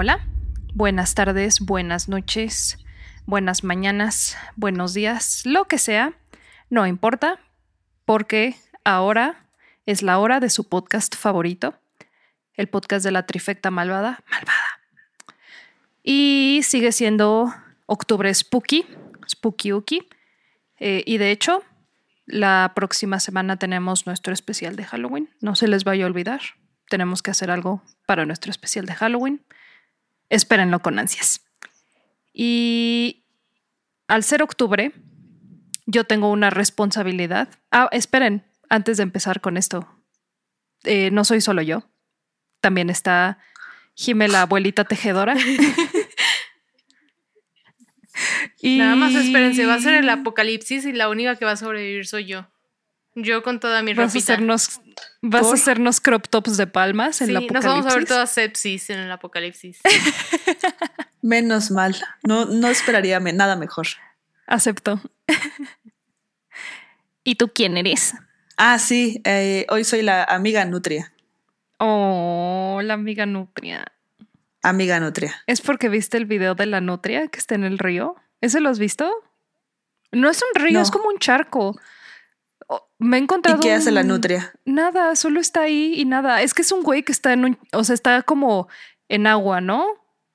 [0.00, 0.26] hola.
[0.72, 2.78] Buenas tardes, buenas noches,
[3.26, 6.14] buenas mañanas, buenos días, lo que sea.
[6.70, 7.38] No importa,
[8.06, 9.44] porque ahora
[9.84, 11.74] es la hora de su podcast favorito,
[12.54, 14.80] el podcast de la trifecta malvada, malvada.
[16.02, 17.52] Y sigue siendo
[17.84, 18.86] octubre spooky,
[19.28, 20.08] spooky uki.
[20.78, 21.62] Eh, y de hecho,
[22.24, 25.28] la próxima semana tenemos nuestro especial de Halloween.
[25.42, 26.40] No se les vaya a olvidar.
[26.88, 29.42] Tenemos que hacer algo para nuestro especial de Halloween.
[30.30, 31.42] Espérenlo con ansias.
[32.32, 33.24] Y
[34.08, 34.92] al ser octubre,
[35.86, 37.48] yo tengo una responsabilidad.
[37.70, 39.86] Ah, esperen, antes de empezar con esto.
[40.84, 41.82] Eh, no soy solo yo.
[42.60, 43.38] También está
[44.00, 45.34] Jime, la abuelita tejedora.
[48.58, 48.78] y...
[48.78, 52.06] Nada más espérense, va a ser el apocalipsis y la única que va a sobrevivir
[52.06, 52.46] soy yo.
[53.14, 54.80] Yo con toda mi ¿Vas A hacernos,
[55.20, 57.64] ¿Vas a hacernos crop tops de palmas en el apocalipsis?
[57.64, 59.80] nos vamos a ver todas sepsis en el apocalipsis.
[61.22, 61.96] Menos mal.
[62.22, 63.88] No, no esperaría nada mejor.
[64.46, 65.00] Acepto.
[67.24, 68.14] ¿Y tú quién eres?
[68.56, 69.20] Ah, sí.
[69.24, 71.12] Eh, hoy soy la amiga Nutria.
[71.78, 73.84] Oh, la amiga Nutria.
[74.62, 75.34] Amiga Nutria.
[75.46, 78.16] ¿Es porque viste el video de la Nutria que está en el río?
[78.40, 79.10] ¿Ese lo has visto?
[80.12, 81.78] No es un río, es como un charco.
[82.98, 83.58] Me he encontrado.
[83.58, 84.52] ¿Y qué hace la nutria?
[84.64, 86.42] Nada, solo está ahí y nada.
[86.42, 87.58] Es que es un güey que está en un.
[87.72, 88.68] O sea, está como
[89.08, 89.86] en agua, ¿no?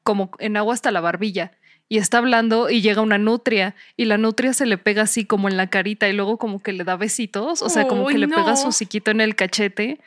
[0.03, 1.51] Como en agua hasta la barbilla.
[1.87, 5.47] Y está hablando y llega una nutria y la nutria se le pega así como
[5.47, 7.61] en la carita y luego como que le da besitos.
[7.61, 9.99] O sea, como que le pega su hociquito en el cachete.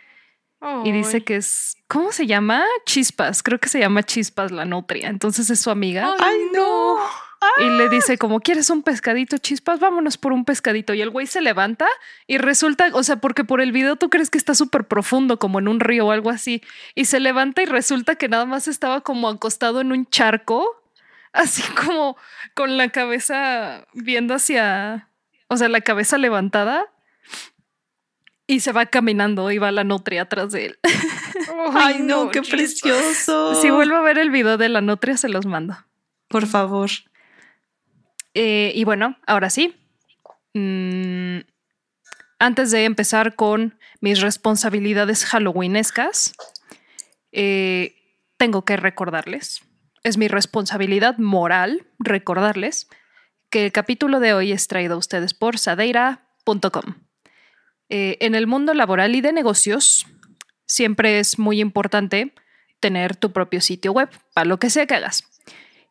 [0.85, 1.77] Y dice que es.
[1.87, 2.65] ¿Cómo se llama?
[2.85, 3.43] Chispas.
[3.43, 5.09] Creo que se llama Chispas la nutria.
[5.09, 6.15] Entonces es su amiga.
[6.19, 6.99] ¡Ay, no!
[7.59, 9.79] Y le dice como, ¿quieres un pescadito, chispas?
[9.79, 10.95] Vámonos por un pescadito.
[10.95, 11.87] Y el güey se levanta
[12.27, 15.59] y resulta, o sea, porque por el video tú crees que está súper profundo, como
[15.59, 16.63] en un río o algo así.
[16.95, 20.83] Y se levanta y resulta que nada más estaba como acostado en un charco,
[21.33, 22.17] así como
[22.55, 25.09] con la cabeza viendo hacia,
[25.49, 26.87] o sea, la cabeza levantada.
[28.49, 30.79] Y se va caminando y va la nutria atrás de él.
[31.75, 33.55] Ay, no, qué precioso.
[33.55, 35.77] Si vuelvo a ver el video de la nutria, se los mando.
[36.29, 36.91] Por favor.
[38.35, 39.77] Eh, y bueno, ahora sí.
[40.55, 41.41] Mm,
[42.39, 46.35] antes de empezar con mis responsabilidades halloweenescas,
[47.33, 47.97] eh,
[48.37, 49.63] tengo que recordarles,
[50.05, 52.89] es mi responsabilidad moral recordarles
[53.51, 56.95] que el capítulo de hoy es traído a ustedes por sadeira.com.
[57.89, 60.07] Eh, en el mundo laboral y de negocios,
[60.67, 62.33] siempre es muy importante
[62.81, 65.25] tener tu propio sitio web, para lo que sea que hagas.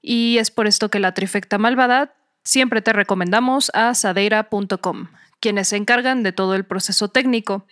[0.01, 2.13] Y es por esto que la trifecta malvada
[2.43, 5.07] siempre te recomendamos a sadeira.com,
[5.39, 7.65] quienes se encargan de todo el proceso técnico.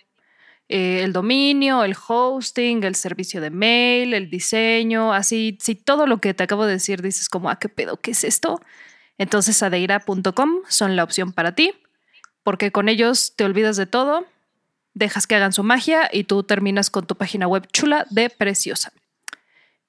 [0.68, 6.18] Eh, el dominio, el hosting, el servicio de mail, el diseño, así, si todo lo
[6.18, 8.60] que te acabo de decir dices como, ah, qué pedo, ¿qué es esto?
[9.16, 11.72] Entonces sadeira.com son la opción para ti,
[12.46, 14.24] porque con ellos te olvidas de todo,
[14.94, 18.92] dejas que hagan su magia y tú terminas con tu página web chula de preciosa.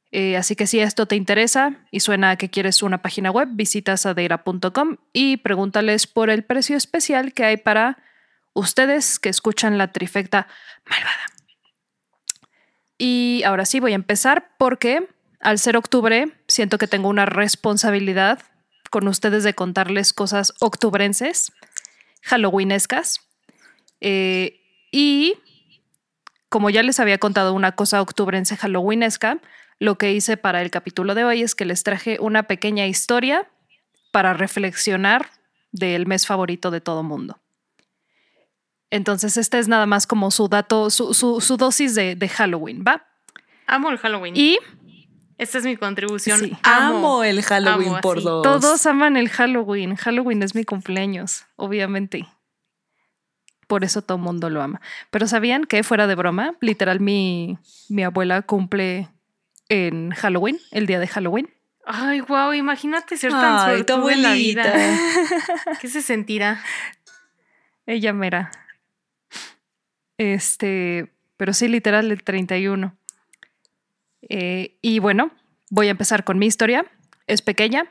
[0.10, 3.50] Eh, así que si esto te interesa y suena a que quieres una página web,
[3.52, 8.00] visita sadeira.com y pregúntales por el precio especial que hay para
[8.54, 10.48] ustedes que escuchan la trifecta
[10.90, 11.28] malvada.
[12.98, 15.08] Y ahora sí voy a empezar porque
[15.42, 18.40] al ser octubre siento que tengo una responsabilidad
[18.90, 21.52] con ustedes de contarles cosas octubrenses,
[22.28, 23.22] halloweenescas.
[24.02, 24.62] Eh,
[24.92, 25.36] y
[26.50, 29.40] como ya les había contado una cosa octubrense halloweenesca,
[29.80, 33.50] lo que hice para el capítulo de hoy es que les traje una pequeña historia
[34.12, 35.30] para reflexionar
[35.72, 37.40] del mes favorito de todo mundo.
[38.90, 43.06] Entonces, esta es nada más como su dato, su, dosis de, Halloween, ¿va?
[43.66, 44.36] Amo el Halloween.
[44.36, 44.58] Y
[45.38, 46.58] esta es mi contribución.
[46.64, 48.44] Amo, el Halloween por dos.
[48.44, 49.96] Todos aman el Halloween.
[49.96, 52.28] Halloween es mi cumpleaños, obviamente.
[53.68, 54.82] Por eso todo el mundo lo ama.
[55.12, 56.56] Pero ¿sabían que fuera de broma?
[56.62, 57.58] Literal, mi,
[57.90, 59.10] mi abuela cumple
[59.70, 61.54] en Halloween, el día de Halloween.
[61.86, 64.74] Ay, wow, imagínate ser tan Ay, en la vida.
[65.82, 66.62] ¿Qué se sentirá?
[67.86, 68.52] Ella mera.
[70.18, 72.98] Este, pero sí, literal, el 31.
[74.30, 75.32] Eh, y bueno,
[75.70, 76.86] voy a empezar con mi historia.
[77.28, 77.86] Es pequeña,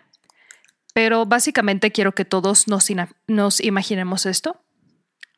[0.94, 4.60] pero básicamente quiero que todos nos, imaginemos esto.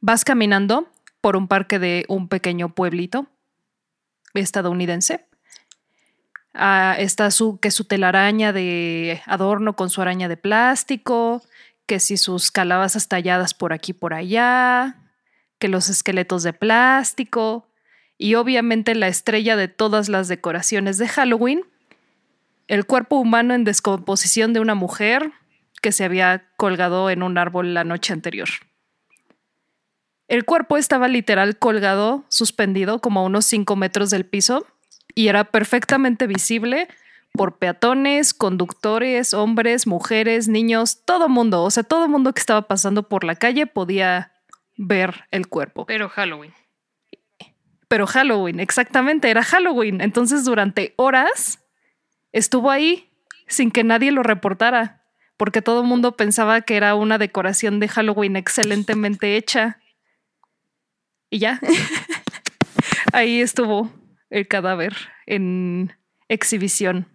[0.01, 0.89] Vas caminando
[1.21, 3.27] por un parque de un pequeño pueblito
[4.35, 5.29] estadounidense
[6.61, 11.41] Ah, está su, que su telaraña de adorno con su araña de plástico,
[11.87, 14.97] que si sus calabazas talladas por aquí por allá,
[15.61, 17.68] que los esqueletos de plástico
[18.19, 21.63] y obviamente la estrella de todas las decoraciones de Halloween,
[22.67, 25.31] el cuerpo humano en descomposición de una mujer
[25.81, 28.49] que se había colgado en un árbol la noche anterior.
[30.27, 34.67] El cuerpo estaba literal colgado, suspendido como a unos 5 metros del piso
[35.15, 36.89] y era perfectamente visible
[37.33, 41.63] por peatones, conductores, hombres, mujeres, niños, todo mundo.
[41.63, 44.33] O sea, todo mundo que estaba pasando por la calle podía
[44.77, 45.87] ver el cuerpo.
[45.87, 46.53] Pero Halloween.
[47.89, 50.01] Pero Halloween, exactamente, era Halloween.
[50.01, 51.65] Entonces durante horas
[52.33, 53.11] estuvo ahí
[53.47, 55.03] sin que nadie lo reportara,
[55.37, 59.81] porque todo el mundo pensaba que era una decoración de Halloween excelentemente hecha.
[61.31, 61.61] Y ya,
[63.13, 63.91] ahí estuvo
[64.31, 64.95] el cadáver
[65.27, 65.95] en
[66.29, 67.09] exhibición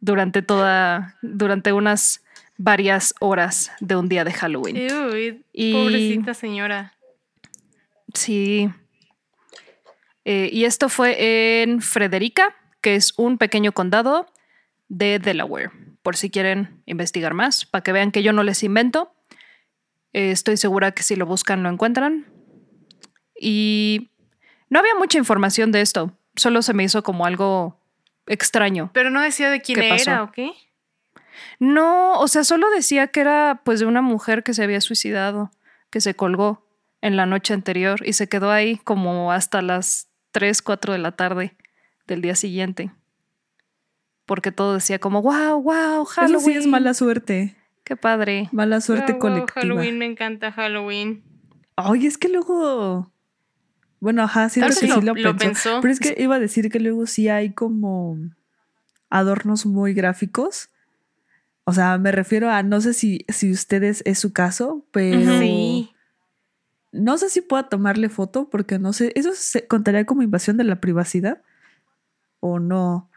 [0.00, 2.24] durante toda, durante unas
[2.58, 4.76] varias horas de un día de Halloween.
[5.52, 6.94] y, pobrecita señora.
[8.14, 8.70] Sí.
[10.28, 14.26] Eh, y esto fue en Frederica, que es un pequeño condado
[14.88, 15.70] de Delaware,
[16.02, 19.14] por si quieren investigar más, para que vean que yo no les invento.
[20.12, 22.26] Eh, estoy segura que si lo buscan lo encuentran.
[23.40, 24.10] Y
[24.68, 27.80] no había mucha información de esto, solo se me hizo como algo
[28.26, 28.90] extraño.
[28.94, 30.50] Pero no decía de quién era o qué.
[31.60, 35.52] No, o sea, solo decía que era pues de una mujer que se había suicidado,
[35.90, 36.66] que se colgó
[37.00, 41.12] en la noche anterior y se quedó ahí como hasta las 3, 4 de la
[41.12, 41.56] tarde
[42.06, 42.92] del día siguiente.
[44.26, 46.36] Porque todo decía como, wow, wow, Halloween.
[46.36, 47.56] Eso sí es mala suerte.
[47.84, 48.50] Qué padre.
[48.52, 49.62] Mala suerte colectiva.
[49.62, 51.24] Halloween, me encanta Halloween.
[51.76, 53.10] Ay, es que luego
[53.98, 55.80] bueno, ajá, sí, sí lo, pensó.
[55.80, 58.18] Pero es que iba a decir que luego sí hay como
[59.08, 60.68] adornos muy gráficos.
[61.64, 65.65] O sea, me refiero a, no sé si, si ustedes es su caso, pero sí.
[66.96, 70.64] No sé si pueda tomarle foto porque no sé, ¿eso se contaría como invasión de
[70.64, 71.42] la privacidad
[72.40, 73.10] o no?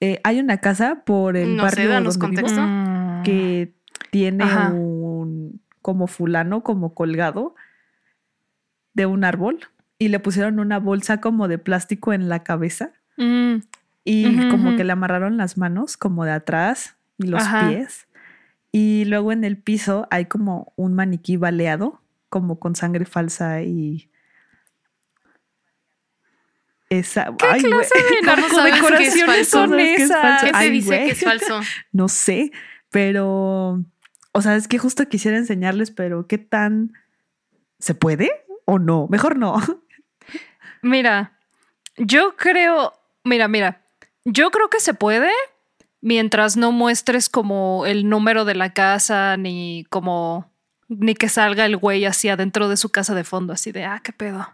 [0.00, 3.72] Eh, hay una casa por el barrio donde vivo que
[4.10, 7.54] tiene un como fulano como colgado
[8.94, 9.60] de un árbol
[9.98, 13.56] y le pusieron una bolsa como de plástico en la cabeza mm.
[14.04, 18.08] y como que le amarraron las manos como de atrás y los pies.
[18.72, 22.01] Y luego en el piso hay como un maniquí baleado,
[22.32, 24.10] como con sangre falsa y
[26.88, 27.26] esa.
[27.36, 30.42] ¿Qué clase de decoraciones son esas?
[30.42, 31.60] ¿Qué te dice que es falso?
[31.92, 32.50] No sé,
[32.88, 33.84] pero.
[34.32, 36.94] O sea, es que justo quisiera enseñarles, pero ¿qué tan.
[37.78, 38.30] ¿Se puede
[38.64, 39.08] o no?
[39.10, 39.60] Mejor no.
[40.82, 41.38] Mira,
[41.98, 42.94] yo creo,
[43.24, 43.82] mira, mira,
[44.24, 45.30] yo creo que se puede
[46.00, 50.51] mientras no muestres como el número de la casa ni como
[50.98, 54.00] ni que salga el güey así adentro de su casa de fondo, así de, ah,
[54.02, 54.48] qué pedo.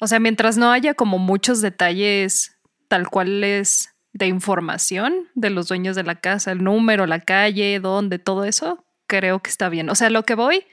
[0.00, 2.56] O sea, mientras no haya como muchos detalles
[2.88, 7.80] tal cual es de información de los dueños de la casa, el número, la calle,
[7.80, 9.88] dónde, todo eso, creo que está bien.
[9.88, 10.64] O sea, lo que voy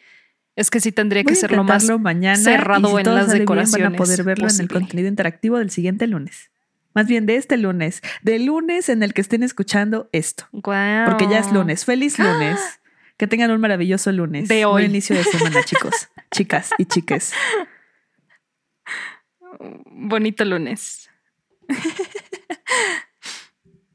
[0.55, 3.85] es que sí tendría que ser lo más mañana cerrado en las decoraciones.
[3.85, 6.51] van a poder verlo en el contenido interactivo del siguiente lunes.
[6.93, 8.01] Más bien de este lunes.
[8.23, 10.45] Del lunes en el que estén escuchando esto.
[10.51, 11.85] Porque ya es lunes.
[11.85, 12.59] Feliz lunes.
[13.19, 14.47] Que tengan un maravilloso lunes.
[14.47, 14.83] De hoy.
[14.83, 17.33] Buen inicio de semana, chicos, chicas y chiques.
[19.85, 21.09] Bonito lunes.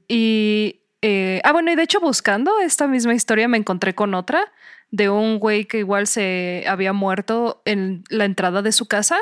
[0.09, 0.83] y.
[1.01, 4.53] Eh, ah, bueno, y de hecho, buscando esta misma historia, me encontré con otra
[4.91, 9.19] de un güey que igual se había muerto en la entrada de su casa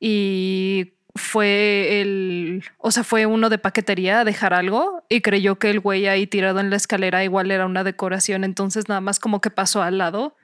[0.00, 5.70] y fue el, o sea, fue uno de paquetería a dejar algo y creyó que
[5.70, 9.40] el güey ahí tirado en la escalera igual era una decoración, entonces nada más como
[9.40, 10.36] que pasó al lado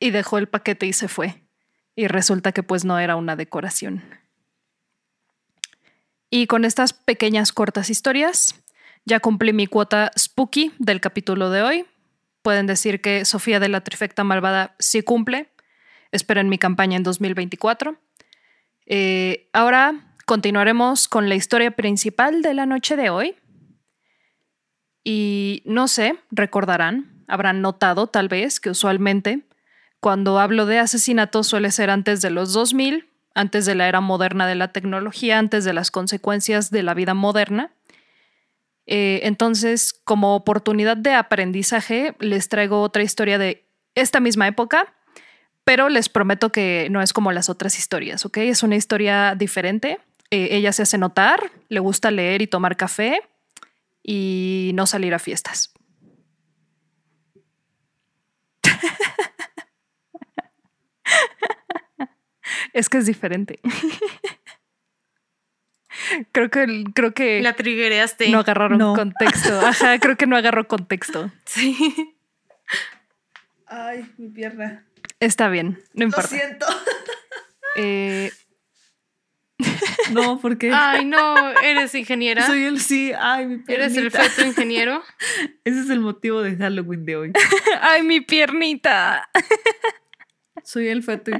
[0.00, 1.42] y dejó el paquete y se fue.
[1.94, 4.02] Y resulta que pues no era una decoración.
[6.30, 8.54] Y con estas pequeñas cortas historias,
[9.04, 11.86] ya cumplí mi cuota spooky del capítulo de hoy
[12.42, 15.48] pueden decir que Sofía de la Trifecta Malvada sí cumple.
[16.10, 17.96] Esperen mi campaña en 2024.
[18.94, 19.94] Eh, ahora
[20.26, 23.36] continuaremos con la historia principal de la noche de hoy.
[25.02, 29.46] Y no sé, recordarán, habrán notado tal vez que usualmente
[29.98, 34.46] cuando hablo de asesinatos suele ser antes de los 2000, antes de la era moderna
[34.46, 37.72] de la tecnología, antes de las consecuencias de la vida moderna.
[38.84, 44.92] Eh, entonces, como oportunidad de aprendizaje, les traigo otra historia de esta misma época,
[45.64, 48.38] pero les prometo que no es como las otras historias, ¿ok?
[48.38, 49.98] Es una historia diferente.
[50.30, 53.22] Eh, ella se hace notar, le gusta leer y tomar café
[54.02, 55.72] y no salir a fiestas.
[62.72, 63.60] es que es diferente.
[66.32, 68.28] creo que creo que la triguereaste.
[68.30, 69.60] No agarraron contexto.
[69.60, 71.30] Ajá, creo que no agarró contexto.
[71.46, 71.76] Sí.
[73.66, 74.84] Ay, mi pierna.
[75.22, 76.34] Está bien, no importa.
[76.34, 76.66] Lo siento.
[77.74, 78.30] Eh,
[80.12, 80.70] no, porque.
[80.74, 82.46] Ay, no, eres ingeniera.
[82.46, 83.72] Soy el sí, ay, mi piernita.
[83.72, 85.02] ¿Eres el feto ingeniero?
[85.64, 87.32] Ese es el motivo de Halloween de hoy.
[87.80, 89.30] ay, mi piernita.
[90.62, 91.30] Soy el feto.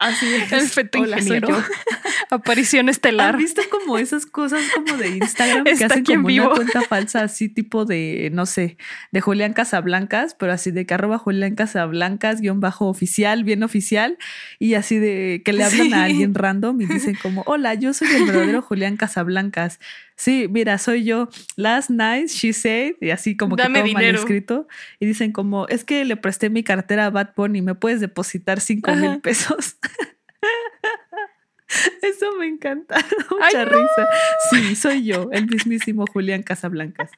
[0.00, 0.50] Así es.
[0.50, 1.48] El feto ingeniero.
[2.30, 3.34] Aparición estelar.
[3.34, 7.50] ¿Has visto como esas cosas como de Instagram que hacen como una cuenta falsa así
[7.50, 8.78] tipo de, no sé,
[9.12, 14.16] de Julián Casablancas, pero así de que arroba Julián Casablancas guion bajo oficial, bien oficial,
[14.58, 18.08] y así de que le hablan a alguien random y dicen como, hola, yo soy
[18.08, 19.80] el verdadero Julián Casablancas.
[20.20, 21.30] Sí, mira, soy yo.
[21.56, 24.68] Last night she said, y así como que todo mal escrito.
[24.98, 28.60] Y dicen como, es que le presté mi cartera a Bad Bunny, ¿me puedes depositar
[28.60, 29.78] cinco mil pesos?
[32.02, 32.96] Eso me encanta.
[33.30, 34.08] Mucha risa.
[34.50, 37.10] Sí, soy yo, el mismísimo Julián Casablancas.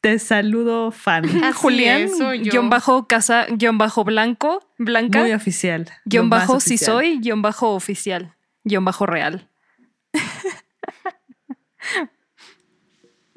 [0.00, 1.22] Te saludo, fan.
[1.54, 2.10] Julián,
[2.42, 5.20] guion bajo casa, guion bajo blanco, blanca.
[5.20, 5.88] Muy oficial.
[6.04, 9.47] Guión bajo si soy, guion bajo oficial, guion bajo real.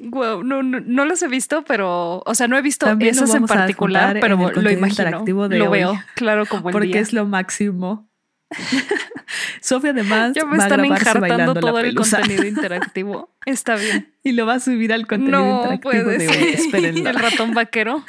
[0.03, 4.17] Wow, no, no, los he visto, pero, o sea, no he visto esos en particular,
[4.19, 8.09] pero lo imagino, lo veo, claro, como el Porque es lo máximo.
[9.61, 13.33] Sofía además ya me va están enjartando todo el contenido interactivo.
[13.45, 14.13] Está bien.
[14.23, 16.53] Y lo va a subir al contenido interactivo de hoy.
[16.53, 17.09] Espérenlo.
[17.09, 18.03] El ratón vaquero.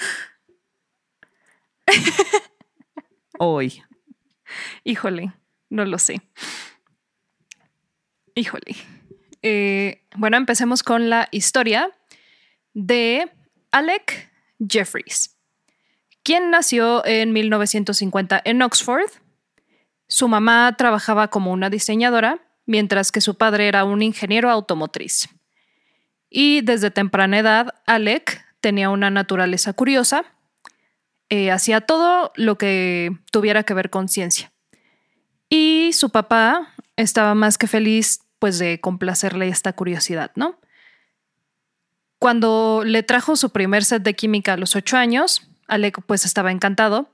[3.38, 3.82] hoy.
[4.84, 5.32] Híjole,
[5.70, 6.22] no lo sé.
[8.34, 8.76] Híjole.
[9.42, 11.90] Eh, bueno, empecemos con la historia
[12.72, 13.30] de
[13.72, 14.30] Alec
[14.66, 15.36] Jeffries,
[16.22, 19.10] quien nació en 1950 en Oxford.
[20.08, 25.28] Su mamá trabajaba como una diseñadora, mientras que su padre era un ingeniero automotriz.
[26.30, 30.24] Y desde temprana edad, Alec tenía una naturaleza curiosa,
[31.28, 34.52] eh, hacía todo lo que tuviera que ver con ciencia.
[35.48, 40.58] Y su papá estaba más que feliz pues de complacerle esta curiosidad, ¿no?
[42.18, 46.52] Cuando le trajo su primer set de química a los ocho años, Alec pues estaba
[46.52, 47.10] encantado,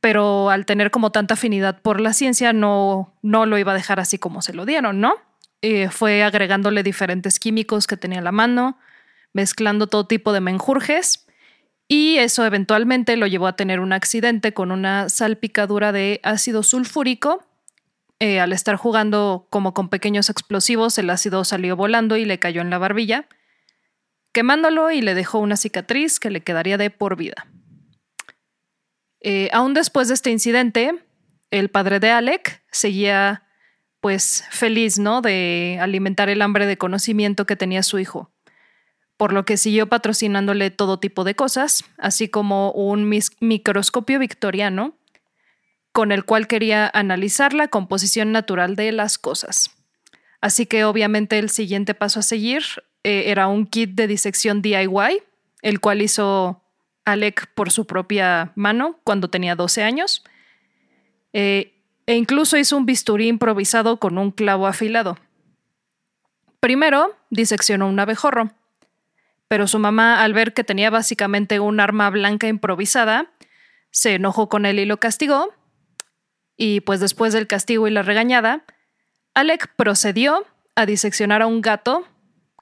[0.00, 4.00] pero al tener como tanta afinidad por la ciencia no, no lo iba a dejar
[4.00, 5.14] así como se lo dieron, ¿no?
[5.62, 8.78] Eh, fue agregándole diferentes químicos que tenía a la mano,
[9.32, 11.26] mezclando todo tipo de menjurjes
[11.88, 17.46] y eso eventualmente lo llevó a tener un accidente con una salpicadura de ácido sulfúrico
[18.20, 22.60] eh, al estar jugando como con pequeños explosivos, el ácido salió volando y le cayó
[22.60, 23.28] en la barbilla,
[24.32, 27.46] quemándolo y le dejó una cicatriz que le quedaría de por vida.
[29.20, 30.94] Eh, aún después de este incidente,
[31.50, 33.44] el padre de Alec seguía
[34.00, 35.22] pues feliz, ¿no?
[35.22, 38.32] De alimentar el hambre de conocimiento que tenía su hijo,
[39.16, 43.08] por lo que siguió patrocinándole todo tipo de cosas, así como un
[43.40, 44.98] microscopio victoriano
[45.94, 49.70] con el cual quería analizar la composición natural de las cosas.
[50.40, 52.64] Así que obviamente el siguiente paso a seguir
[53.04, 55.22] eh, era un kit de disección DIY,
[55.62, 56.64] el cual hizo
[57.04, 60.24] Alec por su propia mano cuando tenía 12 años.
[61.32, 65.16] Eh, e incluso hizo un bisturí improvisado con un clavo afilado.
[66.58, 68.50] Primero diseccionó un abejorro,
[69.46, 73.30] pero su mamá, al ver que tenía básicamente un arma blanca improvisada,
[73.92, 75.54] se enojó con él y lo castigó,
[76.56, 78.64] y pues después del castigo y la regañada,
[79.34, 80.44] Alec procedió
[80.76, 82.06] a diseccionar a un gato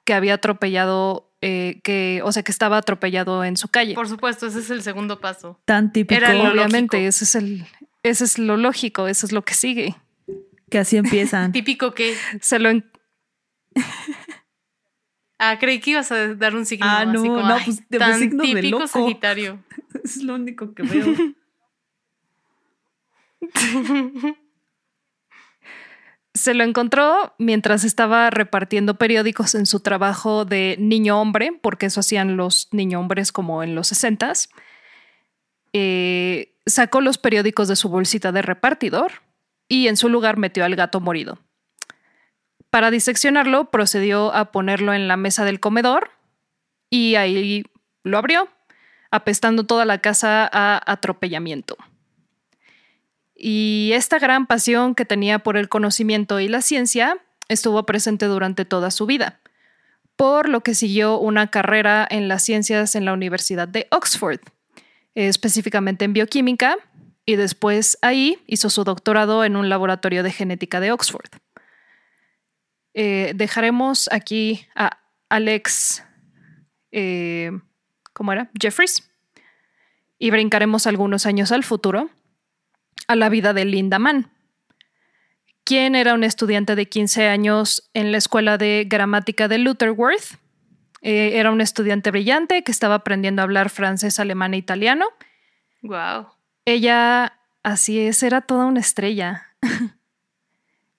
[0.05, 3.93] que había atropellado, eh, que, o sea, que estaba atropellado en su calle.
[3.93, 5.59] Por supuesto, ese es el segundo paso.
[5.65, 6.23] Tan típico.
[6.25, 7.65] Obviamente, ese es el,
[8.03, 9.95] ese es lo lógico, eso es lo que sigue.
[10.69, 11.51] Que así empiezan.
[11.53, 12.15] Típico que.
[12.41, 12.69] Se lo.
[15.39, 16.85] ah, creí que ibas a dar un signo.
[16.87, 18.87] Ah, no, así como, no, pues tan típico de loco.
[18.87, 19.63] Sagitario.
[20.03, 21.05] es lo único que veo.
[26.33, 31.99] Se lo encontró mientras estaba repartiendo periódicos en su trabajo de niño hombre, porque eso
[31.99, 34.49] hacían los niño hombres como en los sesentas.
[35.73, 39.11] Eh, sacó los periódicos de su bolsita de repartidor
[39.67, 41.37] y en su lugar metió al gato morido.
[42.69, 46.09] Para diseccionarlo, procedió a ponerlo en la mesa del comedor
[46.89, 47.63] y ahí
[48.03, 48.49] lo abrió,
[49.11, 51.77] apestando toda la casa a atropellamiento.
[53.45, 57.17] Y esta gran pasión que tenía por el conocimiento y la ciencia
[57.49, 59.41] estuvo presente durante toda su vida,
[60.15, 64.39] por lo que siguió una carrera en las ciencias en la Universidad de Oxford,
[65.13, 66.77] específicamente en bioquímica,
[67.25, 71.29] y después ahí hizo su doctorado en un laboratorio de genética de Oxford.
[72.93, 76.01] Eh, dejaremos aquí a Alex,
[76.93, 77.51] eh,
[78.13, 78.49] ¿cómo era?
[78.57, 79.11] Jeffries,
[80.17, 82.09] y brincaremos algunos años al futuro,
[83.13, 84.29] a la vida de Linda Mann,
[85.63, 90.39] quien era un estudiante de 15 años en la escuela de gramática de Lutherworth.
[91.01, 95.05] Eh, era un estudiante brillante que estaba aprendiendo a hablar francés, alemán e italiano.
[95.81, 96.27] Wow.
[96.65, 99.47] Ella, así es, era toda una estrella.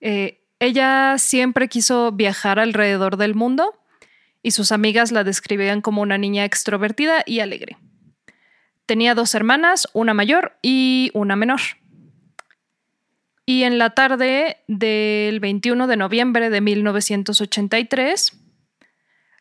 [0.07, 3.75] Eh, ella siempre quiso viajar alrededor del mundo
[4.43, 7.79] y sus amigas la describían como una niña extrovertida y alegre.
[8.85, 11.61] Tenía dos hermanas, una mayor y una menor.
[13.47, 18.41] Y en la tarde del 21 de noviembre de 1983,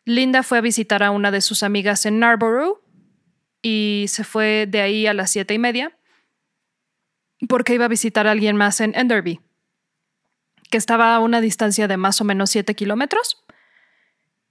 [0.04, 2.82] Linda fue a visitar a una de sus amigas en Narborough
[3.62, 5.96] y se fue de ahí a las siete y media
[7.48, 9.40] porque iba a visitar a alguien más en Enderby,
[10.70, 13.44] que estaba a una distancia de más o menos 7 kilómetros.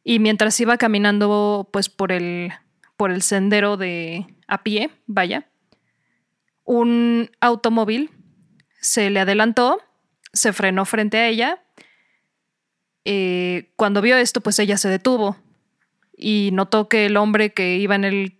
[0.03, 2.51] Y mientras iba caminando pues por el,
[2.97, 5.49] por el sendero de a pie, vaya,
[6.65, 8.11] un automóvil
[8.83, 9.81] se le adelantó,
[10.33, 11.63] se frenó frente a ella.
[13.05, 15.37] Eh, cuando vio esto, pues ella se detuvo
[16.17, 18.39] y notó que el hombre que iba en el,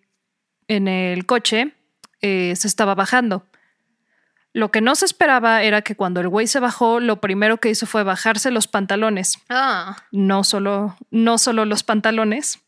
[0.68, 1.74] en el coche
[2.22, 3.46] eh, se estaba bajando.
[4.52, 7.70] Lo que no se esperaba era que cuando el güey se bajó, lo primero que
[7.70, 9.40] hizo fue bajarse los pantalones.
[9.50, 9.96] Ah.
[10.12, 12.60] No solo, no solo los pantalones,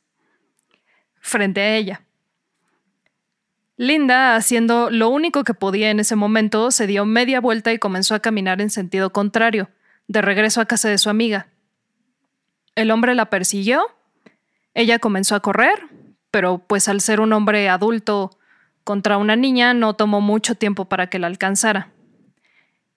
[1.19, 2.04] frente a ella.
[3.77, 8.15] Linda, haciendo lo único que podía en ese momento, se dio media vuelta y comenzó
[8.15, 9.69] a caminar en sentido contrario,
[10.07, 11.47] de regreso a casa de su amiga.
[12.75, 13.85] El hombre la persiguió,
[14.73, 15.87] ella comenzó a correr,
[16.31, 18.37] pero pues al ser un hombre adulto
[18.85, 21.91] contra una niña no tomó mucho tiempo para que la alcanzara.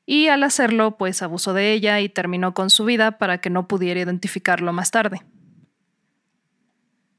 [0.06, 3.68] Y al hacerlo, pues abusó de ella y terminó con su vida para que no
[3.68, 5.22] pudiera identificarlo más tarde.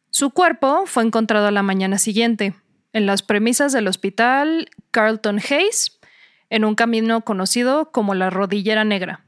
[0.09, 2.55] Su cuerpo fue encontrado a la mañana siguiente,
[2.93, 5.99] en las premisas del hospital Carlton Hayes,
[6.49, 9.23] en un camino conocido como la Rodillera Negra.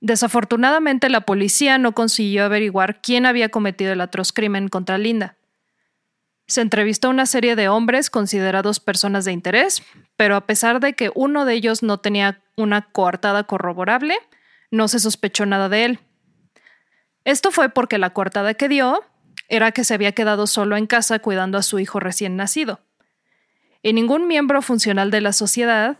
[0.00, 5.36] Desafortunadamente, la policía no consiguió averiguar quién había cometido el atroz crimen contra Linda.
[6.46, 9.82] Se entrevistó a una serie de hombres considerados personas de interés,
[10.16, 14.14] pero a pesar de que uno de ellos no tenía una coartada corroborable,
[14.70, 15.98] no se sospechó nada de él.
[17.24, 19.02] Esto fue porque la coartada que dio
[19.48, 22.80] era que se había quedado solo en casa cuidando a su hijo recién nacido.
[23.82, 25.98] Y ningún miembro funcional de la sociedad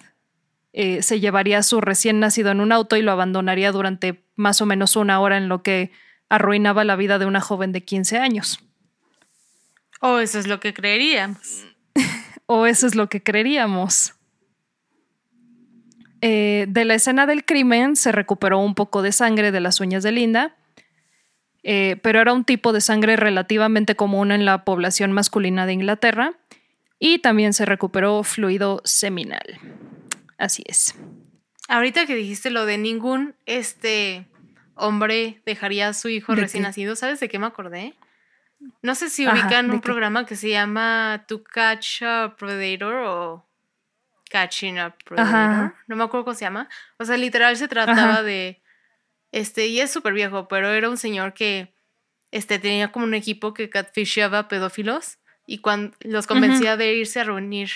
[0.72, 4.61] eh, se llevaría a su recién nacido en un auto y lo abandonaría durante más
[4.61, 5.92] o menos una hora en lo que
[6.28, 8.61] arruinaba la vida de una joven de 15 años.
[10.00, 11.64] O eso es lo que creeríamos.
[12.46, 14.14] o eso es lo que creeríamos.
[16.20, 20.02] Eh, de la escena del crimen se recuperó un poco de sangre de las uñas
[20.02, 20.57] de Linda,
[21.64, 26.35] eh, pero era un tipo de sangre relativamente común en la población masculina de Inglaterra
[26.98, 29.59] y también se recuperó fluido seminal.
[30.38, 30.94] Así es.
[31.68, 34.29] Ahorita que dijiste lo de ningún este
[34.74, 37.94] hombre dejaría a su hijo recién nacido, ¿sabes de qué me acordé?
[38.83, 43.46] No sé si ubican un programa que se llama To Catch a Predator o
[44.31, 45.74] Catching a Predator.
[45.87, 46.68] No me acuerdo cómo se llama.
[46.98, 48.62] O sea, literal se trataba de.
[49.34, 51.74] Este, y es súper viejo, pero era un señor que
[52.30, 57.24] este, tenía como un equipo que catfishaba pedófilos y cuando los convencía de irse a
[57.24, 57.68] reunir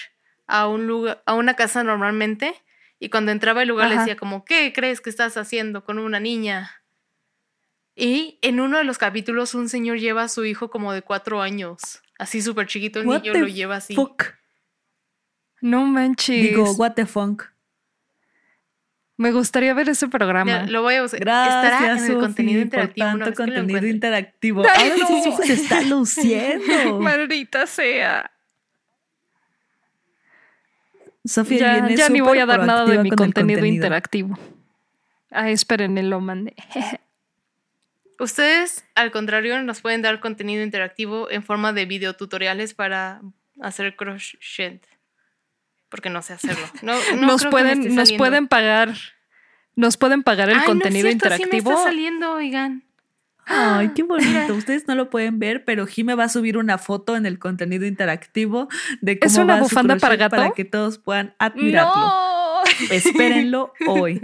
[0.47, 2.55] a un lugar, a una casa normalmente.
[3.01, 6.21] Y cuando entraba al lugar le decía como, ¿qué crees que estás haciendo con una
[6.21, 6.85] niña?
[7.97, 11.43] Y en uno de los capítulos un señor lleva a su hijo como de cuatro
[11.43, 12.03] años.
[12.21, 13.97] Así súper chiquito, el niño lo lleva así.
[15.61, 16.41] No manches.
[16.41, 17.47] Digo, what the fuck.
[19.19, 20.63] Me gustaría ver ese programa.
[20.69, 21.19] lo voy a usar.
[21.19, 23.11] Gracias, en el contenido interactivo.
[23.11, 24.63] Por tanto contenido interactivo.
[24.77, 25.37] Ay, no.
[25.45, 27.01] se está luciendo.
[27.01, 28.31] Maldita sea.
[31.25, 34.39] Sofía ya, ya ni voy a dar nada de mi contenido, interactivo.
[35.33, 36.55] Ay, esperen, lo mandé.
[38.21, 43.21] Ustedes, al contrario, nos pueden dar contenido interactivo en forma de videotutoriales para
[43.61, 44.87] hacer crochet.
[45.89, 46.67] Porque no sé hacerlo.
[46.83, 48.95] No, nos pueden, nos pueden pagar.
[49.75, 51.51] Nos pueden pagar el contenido no es cierto, interactivo.
[51.51, 52.85] Sí me está saliendo, oigan.
[53.47, 54.55] Ay, qué bonito.
[54.55, 57.87] Ustedes no lo pueden ver, pero Jime va a subir una foto en el contenido
[57.87, 58.69] interactivo
[59.01, 60.37] de cómo ¿Es una bufanda para gato?
[60.37, 61.95] para que todos puedan admirarlo.
[61.95, 62.63] No.
[62.91, 64.21] Espérenlo hoy.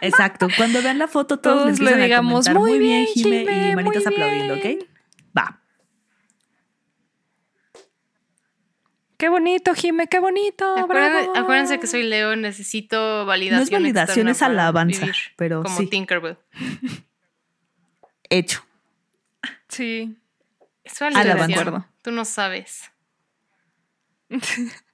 [0.00, 0.48] Exacto.
[0.56, 4.88] Cuando vean la foto, todos, les le digamos muy, bien, Jime, y manitas aplaudiendo, ¿ok?
[5.36, 5.60] Va.
[9.18, 10.76] Qué bonito, Jime, qué bonito.
[11.34, 13.58] Acuérdense, que soy Leo, necesito validación.
[13.58, 16.38] No es validación, es alabanza, pero como Tinkerbell.
[18.30, 18.64] Hecho.
[19.68, 20.16] Sí.
[20.84, 21.84] Es validación.
[22.02, 22.92] Tú no sabes.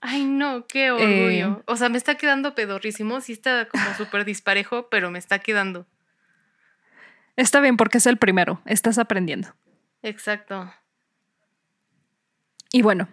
[0.00, 1.58] Ay, no, qué orgullo.
[1.60, 1.62] Eh.
[1.66, 3.20] o sea, me está quedando pedorrísimo.
[3.20, 5.86] Sí está como súper disparejo, pero me está quedando.
[7.36, 8.60] Está bien porque es el primero.
[8.64, 9.54] Estás aprendiendo.
[10.02, 10.72] Exacto.
[12.72, 13.08] Y bueno,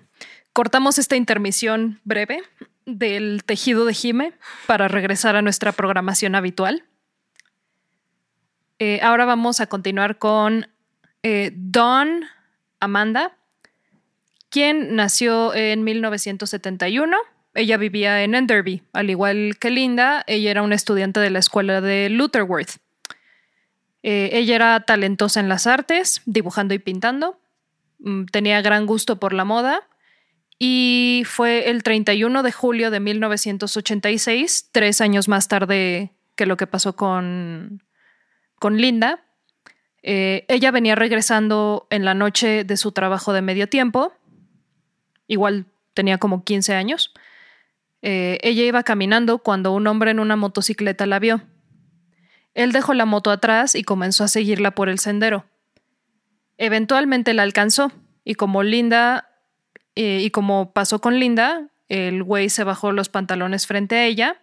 [0.54, 2.44] cortamos esta intermisión breve
[2.86, 4.34] del tejido de Jime
[4.68, 6.84] para regresar a nuestra programación habitual.
[8.80, 10.68] Eh, ahora vamos a continuar con
[11.24, 12.26] eh, Dawn
[12.80, 13.38] Amanda,
[14.50, 17.18] quien nació en 1971.
[17.54, 21.80] Ella vivía en Enderby, al igual que Linda, ella era una estudiante de la escuela
[21.80, 22.78] de Lutherworth.
[24.04, 27.40] Eh, ella era talentosa en las artes, dibujando y pintando.
[28.00, 29.88] Mm, tenía gran gusto por la moda.
[30.58, 36.68] Y fue el 31 de julio de 1986, tres años más tarde que lo que
[36.68, 37.84] pasó con,
[38.58, 39.26] con Linda.
[40.02, 44.14] Eh, ella venía regresando en la noche de su trabajo de medio tiempo
[45.28, 47.14] igual tenía como 15 años.
[48.02, 51.42] Eh, ella iba caminando cuando un hombre en una motocicleta la vio.
[52.54, 55.46] Él dejó la moto atrás y comenzó a seguirla por el sendero.
[56.58, 57.92] Eventualmente la alcanzó
[58.24, 59.30] y como Linda
[59.96, 64.42] eh, y como pasó con Linda, el güey se bajó los pantalones frente a ella.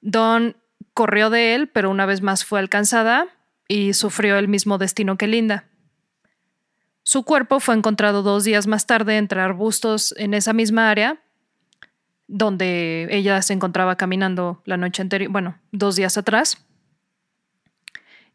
[0.00, 0.56] Don
[0.94, 3.28] corrió de él, pero una vez más fue alcanzada
[3.68, 5.68] y sufrió el mismo destino que Linda.
[7.04, 11.20] Su cuerpo fue encontrado dos días más tarde entre arbustos en esa misma área
[12.32, 16.64] donde ella se encontraba caminando la noche anterior, bueno, dos días atrás.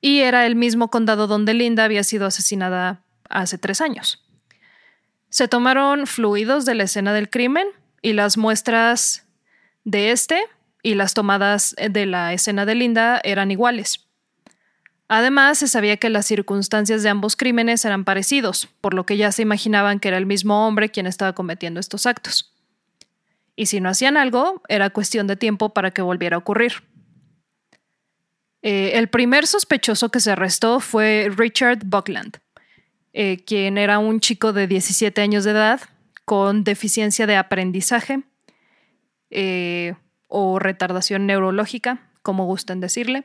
[0.01, 4.23] Y era el mismo condado donde Linda había sido asesinada hace tres años.
[5.29, 7.67] Se tomaron fluidos de la escena del crimen
[8.01, 9.25] y las muestras
[9.83, 10.41] de este
[10.83, 14.07] y las tomadas de la escena de Linda eran iguales.
[15.09, 19.31] Además, se sabía que las circunstancias de ambos crímenes eran parecidos, por lo que ya
[19.31, 22.53] se imaginaban que era el mismo hombre quien estaba cometiendo estos actos.
[23.55, 26.83] Y si no hacían algo, era cuestión de tiempo para que volviera a ocurrir.
[28.69, 32.35] Eh, el primer sospechoso que se arrestó fue Richard Buckland,
[33.13, 35.79] eh, quien era un chico de 17 años de edad
[36.25, 38.23] con deficiencia de aprendizaje
[39.29, 39.93] eh,
[40.27, 43.23] o retardación neurológica, como gusten decirle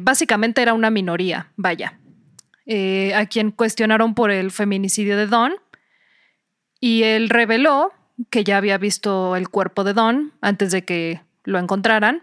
[0.00, 1.98] básicamente era una minoría, vaya,
[3.14, 5.52] a quien cuestionaron por el feminicidio de Don.
[6.80, 7.92] Y él reveló
[8.30, 12.22] que ya había visto el cuerpo de Don antes de que lo encontraran.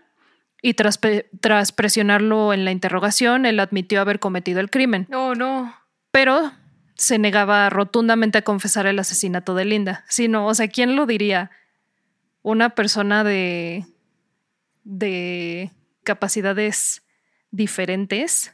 [0.62, 1.00] Y tras,
[1.40, 5.08] tras presionarlo en la interrogación, él admitió haber cometido el crimen.
[5.10, 5.76] No, no.
[6.12, 6.52] Pero
[6.96, 10.06] se negaba rotundamente a confesar el asesinato de Linda.
[10.08, 11.50] Si no, o sea, ¿quién lo diría?
[12.44, 13.86] Una persona de.
[14.84, 15.72] de
[16.04, 17.04] capacidades
[17.52, 18.54] diferentes,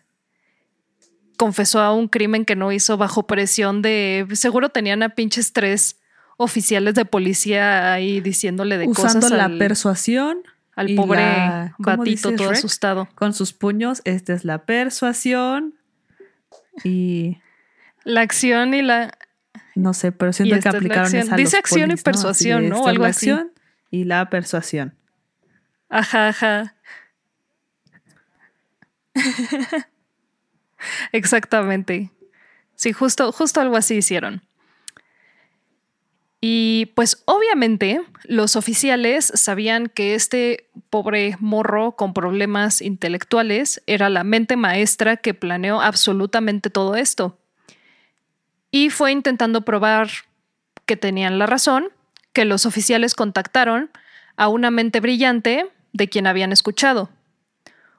[1.38, 5.98] confesó a un crimen que no hizo bajo presión de, seguro tenían a pinches tres
[6.36, 9.32] oficiales de policía ahí diciéndole de Usando cosas.
[9.32, 10.40] la persuasión.
[10.78, 13.10] Al pobre batito todo asustado.
[13.16, 15.74] Con sus puños, esta es la persuasión
[16.84, 17.40] y...
[18.04, 19.18] La acción y la...
[19.74, 22.86] No sé, pero siento que aplicaron esa Dice acción y persuasión, ¿no?
[22.86, 23.32] Algo la así.
[23.32, 23.52] acción
[23.90, 24.96] y la persuasión.
[25.90, 26.76] Ajá, ajá.
[31.12, 32.12] Exactamente.
[32.76, 34.44] Sí, justo, justo algo así hicieron.
[36.40, 44.24] Y pues obviamente los oficiales sabían que este pobre morro con problemas intelectuales era la
[44.24, 47.40] mente maestra que planeó absolutamente todo esto.
[48.70, 50.10] Y fue intentando probar
[50.86, 51.90] que tenían la razón,
[52.34, 53.90] que los oficiales contactaron
[54.36, 57.10] a una mente brillante de quien habían escuchado,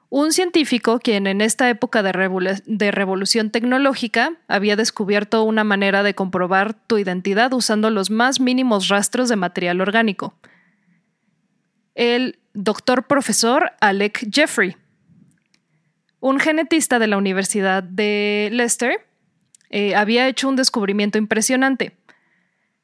[0.09, 6.73] un científico quien en esta época de, revolución tecnológica había descubierto una manera de comprobar
[6.73, 10.33] tu identidad usando los más mínimos rastros de material orgánico.
[11.93, 14.75] El doctor profesor Alec Jeffrey,
[16.19, 19.05] un genetista de la Universidad de Leicester,
[19.69, 21.95] eh, había hecho un descubrimiento impresionante.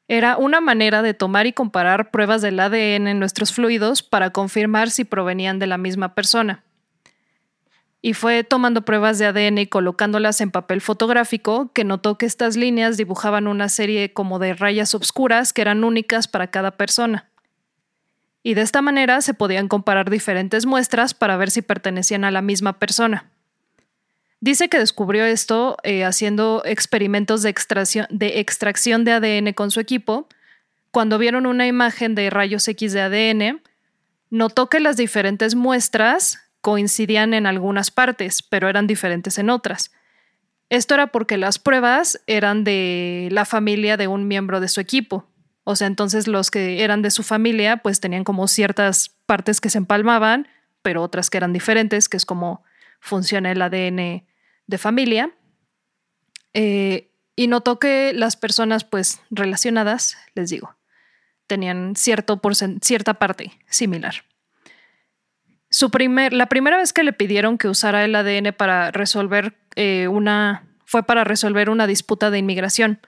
[0.06, 4.90] Era una manera de tomar y comparar pruebas del ADN en nuestros fluidos para confirmar
[4.90, 6.62] si provenían de la misma persona
[8.06, 12.56] y fue tomando pruebas de ADN y colocándolas en papel fotográfico que notó que estas
[12.56, 17.28] líneas dibujaban una serie como de rayas oscuras que eran únicas para cada persona.
[18.44, 22.42] Y de esta manera se podían comparar diferentes muestras para ver si pertenecían a la
[22.42, 23.28] misma persona.
[24.38, 29.80] Dice que descubrió esto eh, haciendo experimentos de extracción, de extracción de ADN con su
[29.80, 30.28] equipo.
[30.92, 33.62] Cuando vieron una imagen de rayos X de ADN,
[34.30, 39.92] notó que las diferentes muestras coincidían en algunas partes, pero eran diferentes en otras.
[40.68, 45.28] Esto era porque las pruebas eran de la familia de un miembro de su equipo.
[45.62, 49.70] O sea, entonces los que eran de su familia pues tenían como ciertas partes que
[49.70, 50.48] se empalmaban,
[50.82, 52.64] pero otras que eran diferentes, que es como
[52.98, 54.26] funciona el ADN
[54.66, 55.30] de familia.
[56.52, 60.74] Eh, y notó que las personas pues relacionadas, les digo,
[61.46, 62.40] tenían cierto
[62.82, 64.24] cierta parte similar.
[65.76, 70.08] Su primer, la primera vez que le pidieron que usara el ADN para resolver eh,
[70.08, 72.98] una, fue para resolver una disputa de inmigración,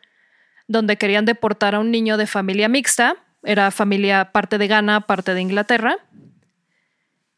[0.66, 5.32] donde querían deportar a un niño de familia mixta, era familia parte de Ghana, parte
[5.32, 5.96] de Inglaterra,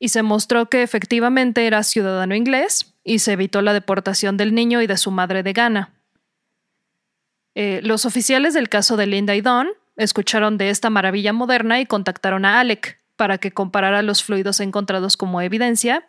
[0.00, 4.82] y se mostró que efectivamente era ciudadano inglés y se evitó la deportación del niño
[4.82, 5.90] y de su madre de Ghana.
[7.54, 11.86] Eh, los oficiales del caso de Linda y Don escucharon de esta maravilla moderna y
[11.86, 16.06] contactaron a Alec para que comparara los fluidos encontrados como evidencia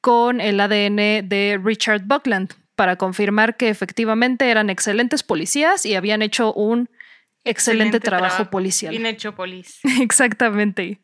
[0.00, 6.22] con el ADN de Richard Buckland para confirmar que efectivamente eran excelentes policías y habían
[6.22, 6.88] hecho un
[7.42, 8.92] excelente, trabajo, policial.
[8.92, 9.80] Bien hecho, polis.
[10.00, 11.00] Exactamente.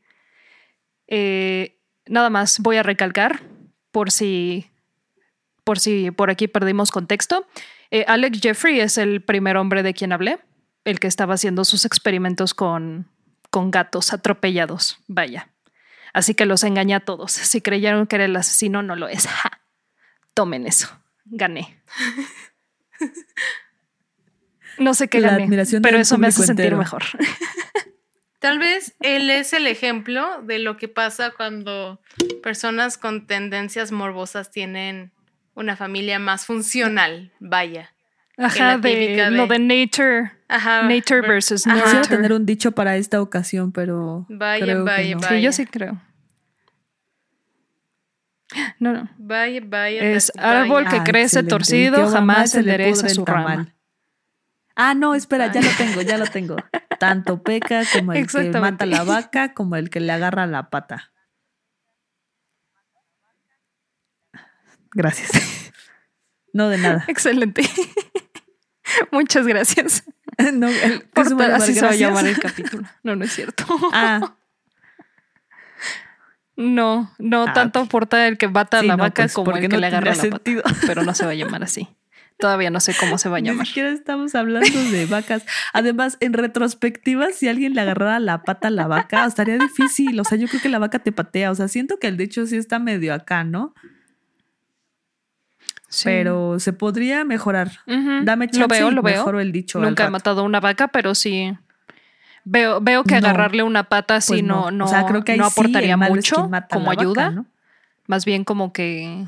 [1.08, 3.40] Eh, nada más voy a recalcar
[3.90, 4.70] por si
[5.64, 7.44] por si por aquí perdimos contexto.
[7.90, 10.38] Eh, Alex Jeffrey es el primer hombre de quien hablé,
[10.84, 13.11] el que estaba haciendo sus experimentos con
[13.52, 14.98] con gatos atropellados.
[15.06, 15.50] Vaya.
[16.14, 17.32] Así que los engañé a todos.
[17.32, 19.28] Si creyeron que era el asesino, no lo es.
[20.34, 20.88] Tomen eso.
[21.26, 21.78] Gané.
[24.78, 25.46] No sé qué gané,
[25.82, 27.02] pero eso me hace sentir mejor.
[28.38, 32.00] Tal vez él es el ejemplo de lo que pasa cuando
[32.42, 35.12] personas con tendencias morbosas tienen
[35.54, 37.32] una familia más funcional.
[37.38, 37.94] Vaya.
[38.38, 40.32] Ajá, de, lo de nature.
[40.52, 41.84] Ajá, nature versus nurture.
[41.84, 44.26] Quisiera tener un dicho para esta ocasión, pero.
[44.28, 45.28] Vaya, creo vaya, vaya.
[45.28, 46.00] Sí, yo sí creo.
[48.78, 49.08] No, no.
[49.16, 50.02] Vaya, vaya.
[50.02, 53.74] Es árbol que ah, crece torcido, jamás se endereza su rama.
[54.74, 56.56] Ah, no, espera, ya lo tengo, ya lo tengo.
[56.98, 61.12] Tanto peca como el que mata la vaca, como el que le agarra la pata.
[64.94, 65.30] Gracias.
[66.54, 67.06] No de nada.
[67.08, 67.62] Excelente.
[69.10, 70.04] Muchas gracias.
[70.52, 70.68] No,
[71.54, 72.88] así se va a llamar el capítulo.
[73.02, 73.64] No, no es cierto.
[73.92, 74.34] Ah.
[76.56, 79.78] No, no ah, tanto importa el que mata a la vaca pues, como el que
[79.78, 80.50] le agarra la pata.
[80.86, 81.88] Pero no se va a llamar así.
[82.38, 83.60] Todavía no sé cómo se va a llamar.
[83.60, 85.44] Ni siquiera estamos hablando de vacas.
[85.72, 90.18] Además, en retrospectiva, si alguien le agarrara la pata a la vaca, estaría difícil.
[90.18, 91.50] O sea, yo creo que la vaca te patea.
[91.50, 93.74] O sea, siento que el dicho sí está medio acá, ¿no?
[96.04, 97.70] Pero se podría mejorar.
[97.86, 99.78] Dame chance lo veo, lo mejoro el dicho.
[99.80, 101.56] Nunca he matado una vaca, pero sí.
[102.44, 106.50] Veo, veo que agarrarle una pata así pues no, no, creo que no aportaría mucho
[106.70, 107.44] como ayuda.
[108.06, 109.26] Más bien como que.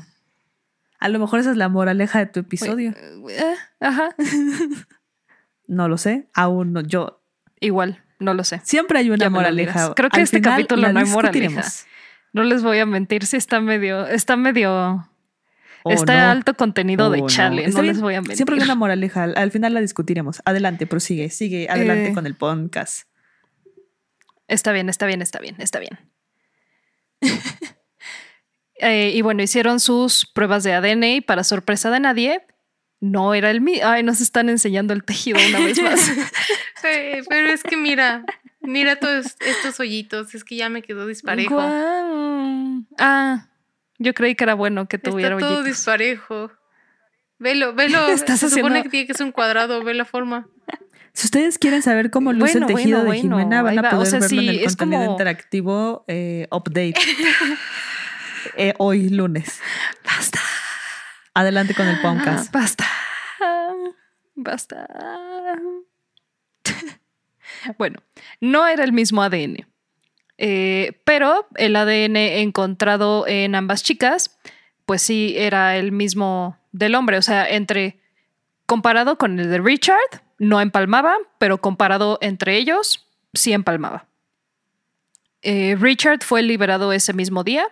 [0.99, 2.93] A lo mejor esa es la moraleja de tu episodio.
[3.29, 4.09] Eh, ajá.
[5.67, 6.27] no lo sé.
[6.33, 6.81] Aún no.
[6.81, 7.21] Yo.
[7.59, 8.59] Igual, no lo sé.
[8.63, 9.93] Siempre hay una moraleja.
[9.93, 11.63] Creo que este capítulo no hay moraleja.
[12.33, 14.07] No les voy a mentir si está medio.
[14.07, 15.07] Está medio
[15.85, 18.37] Está alto contenido de chale, no, les voy a mentir.
[18.37, 20.41] Siempre hay una moraleja, al, final la discutiremos.
[20.45, 22.13] Adelante, prosigue, sigue, adelante eh.
[22.13, 23.07] con el podcast.
[24.47, 25.99] Está bien, está bien, está bien, está bien.
[28.79, 32.45] Eh, y bueno, hicieron sus pruebas de ADN y para sorpresa de nadie,
[32.99, 33.79] no era el mío.
[33.85, 36.11] Ay, nos están enseñando el tejido una vez más.
[37.29, 38.25] pero es que mira,
[38.59, 41.57] mira todos estos hoyitos, es que ya me quedó disparejo.
[42.99, 43.47] Ah,
[43.97, 46.51] yo creí que era bueno que tuviera Está todo disparejo.
[47.39, 47.99] Velo, velo.
[48.17, 50.47] Se supone que tiene que ser un cuadrado, ve la forma.
[51.13, 54.49] Si ustedes quieren saber cómo luce el tejido de Jimena, van a poder verlo en
[54.49, 56.95] el contenido interactivo eh, update.
[58.57, 59.59] Eh, hoy lunes.
[60.05, 60.39] Basta.
[61.33, 62.53] Adelante con el podcast.
[62.53, 62.85] Basta.
[64.35, 64.87] Basta.
[67.79, 68.03] bueno,
[68.39, 69.65] no era el mismo ADN.
[70.37, 74.37] Eh, pero el ADN encontrado en ambas chicas,
[74.85, 77.17] pues sí era el mismo del hombre.
[77.17, 77.99] O sea, entre
[78.65, 84.07] comparado con el de Richard, no empalmaba, pero comparado entre ellos, sí empalmaba.
[85.41, 87.67] Eh, Richard fue liberado ese mismo día.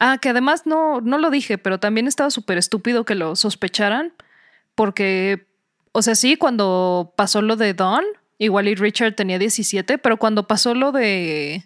[0.00, 4.12] Ah, que además no, no lo dije, pero también estaba súper estúpido que lo sospecharan,
[4.74, 5.46] porque,
[5.92, 8.04] o sea, sí, cuando pasó lo de Don,
[8.38, 11.64] Igual y Richard tenía 17, pero cuando pasó lo de.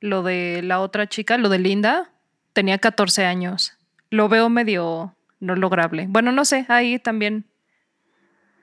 [0.00, 2.10] Lo de la otra chica, lo de Linda,
[2.52, 3.74] tenía 14 años.
[4.10, 6.06] lo veo medio no lograble.
[6.08, 7.46] Bueno, no sé, hay también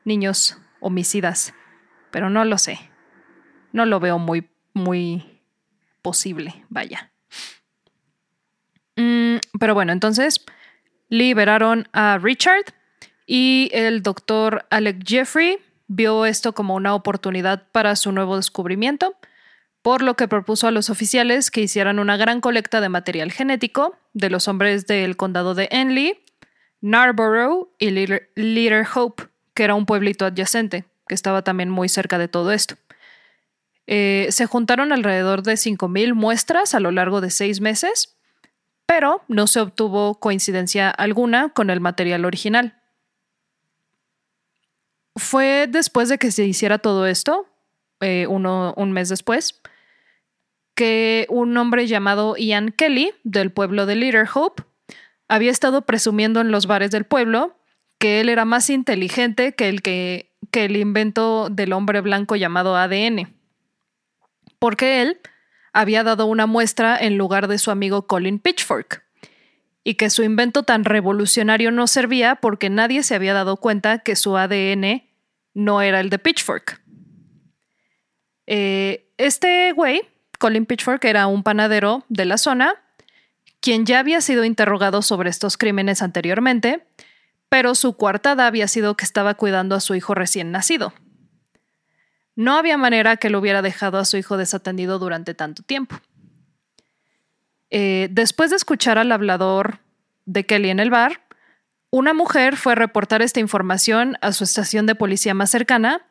[0.06, 1.53] niños homicidas,
[2.12, 2.80] pero no lo sé.
[3.73, 5.41] No lo veo muy, muy
[6.01, 7.12] posible, vaya.
[8.95, 10.43] Mm, pero bueno, entonces
[11.10, 12.73] liberaron a Richard
[13.25, 19.15] y el doctor Alec Jeffrey vio esto como una oportunidad para su nuevo descubrimiento,
[19.82, 23.95] por lo que propuso a los oficiales que hicieran una gran colecta de material genético
[24.13, 26.19] de los hombres del condado de Enley,
[26.82, 29.23] Narborough y Little Hope,
[29.54, 32.76] que era un pueblito adyacente, que estaba también muy cerca de todo esto.
[33.88, 38.15] Eh, se juntaron alrededor de 5.000 muestras a lo largo de seis meses,
[38.86, 42.76] pero no se obtuvo coincidencia alguna con el material original.
[45.17, 47.47] Fue después de que se hiciera todo esto,
[47.99, 49.60] eh, un mes después,
[50.75, 54.63] que un hombre llamado Ian Kelly, del pueblo de Little Hope,
[55.27, 57.58] había estado presumiendo en los bares del pueblo
[57.97, 62.75] que él era más inteligente que el, que, que el invento del hombre blanco llamado
[62.75, 63.36] ADN.
[64.60, 65.19] Porque él
[65.73, 69.03] había dado una muestra en lugar de su amigo Colin Pitchfork.
[69.84, 74.15] Y que su invento tan revolucionario no servía porque nadie se había dado cuenta que
[74.15, 75.07] su ADN
[75.58, 76.80] no era el de Pitchfork.
[78.46, 80.02] Eh, este güey,
[80.38, 82.76] Colin Pitchfork, era un panadero de la zona,
[83.60, 86.86] quien ya había sido interrogado sobre estos crímenes anteriormente,
[87.50, 90.93] pero su coartada había sido que estaba cuidando a su hijo recién nacido.
[92.36, 96.00] No había manera que lo hubiera dejado a su hijo desatendido durante tanto tiempo.
[97.72, 99.80] Eh, después de escuchar al hablador
[100.26, 101.26] de Kelly en el bar,
[101.89, 106.06] una mujer fue a reportar esta información a su estación de policía más cercana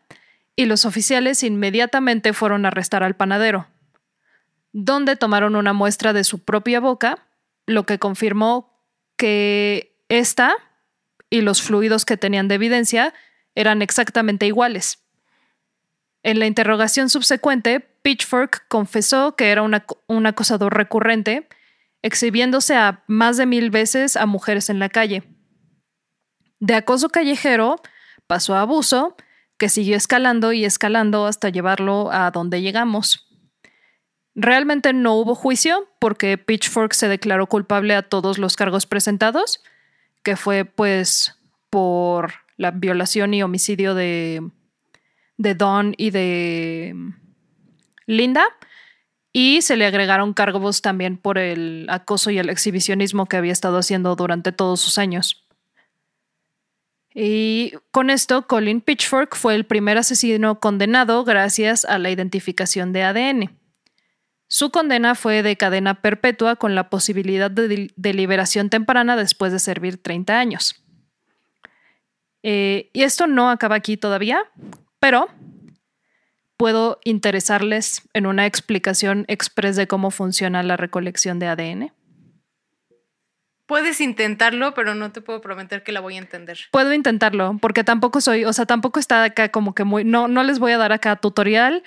[0.56, 3.66] y los oficiales inmediatamente fueron a arrestar al panadero,
[4.72, 7.26] donde tomaron una muestra de su propia boca,
[7.66, 8.82] lo que confirmó
[9.16, 10.54] que esta
[11.28, 13.12] y los fluidos que tenían de evidencia
[13.54, 15.02] eran exactamente iguales.
[16.22, 21.48] En la interrogación subsecuente, Pitchfork confesó que era un acosador recurrente,
[22.02, 25.35] exhibiéndose a más de mil veces a mujeres en la calle.
[26.60, 27.76] De acoso callejero
[28.26, 29.16] pasó a abuso,
[29.58, 33.26] que siguió escalando y escalando hasta llevarlo a donde llegamos.
[34.34, 39.62] Realmente no hubo juicio porque Pitchfork se declaró culpable a todos los cargos presentados,
[40.22, 41.38] que fue pues
[41.70, 44.50] por la violación y homicidio de,
[45.38, 46.94] de Don y de
[48.06, 48.44] Linda,
[49.32, 53.78] y se le agregaron cargos también por el acoso y el exhibicionismo que había estado
[53.78, 55.45] haciendo durante todos sus años.
[57.18, 63.04] Y con esto, Colin Pitchfork fue el primer asesino condenado gracias a la identificación de
[63.04, 63.58] ADN.
[64.48, 69.96] Su condena fue de cadena perpetua con la posibilidad de, liberación temprana después de servir
[69.96, 70.84] 30 años.
[72.42, 74.40] Eh, y esto no acaba aquí todavía,
[75.00, 75.28] pero
[76.58, 81.92] puedo interesarles en una explicación express de cómo funciona la recolección de ADN.
[83.66, 86.58] Puedes intentarlo, pero no te puedo prometer que la voy a entender.
[86.70, 90.44] Puedo intentarlo, porque tampoco soy, o sea, tampoco está acá como que muy, no, no
[90.44, 91.82] les voy a dar acá tutorial.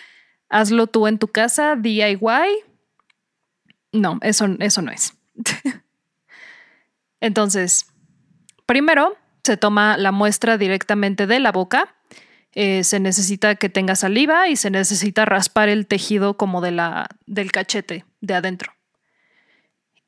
[0.50, 2.20] Hazlo tú en tu casa, DIY.
[3.94, 5.14] No, eso, eso no es.
[7.22, 7.86] Entonces,
[8.66, 11.96] primero se toma la muestra directamente de la boca.
[12.54, 17.08] Eh, se necesita que tenga saliva y se necesita raspar el tejido como de la,
[17.26, 18.74] del cachete de adentro.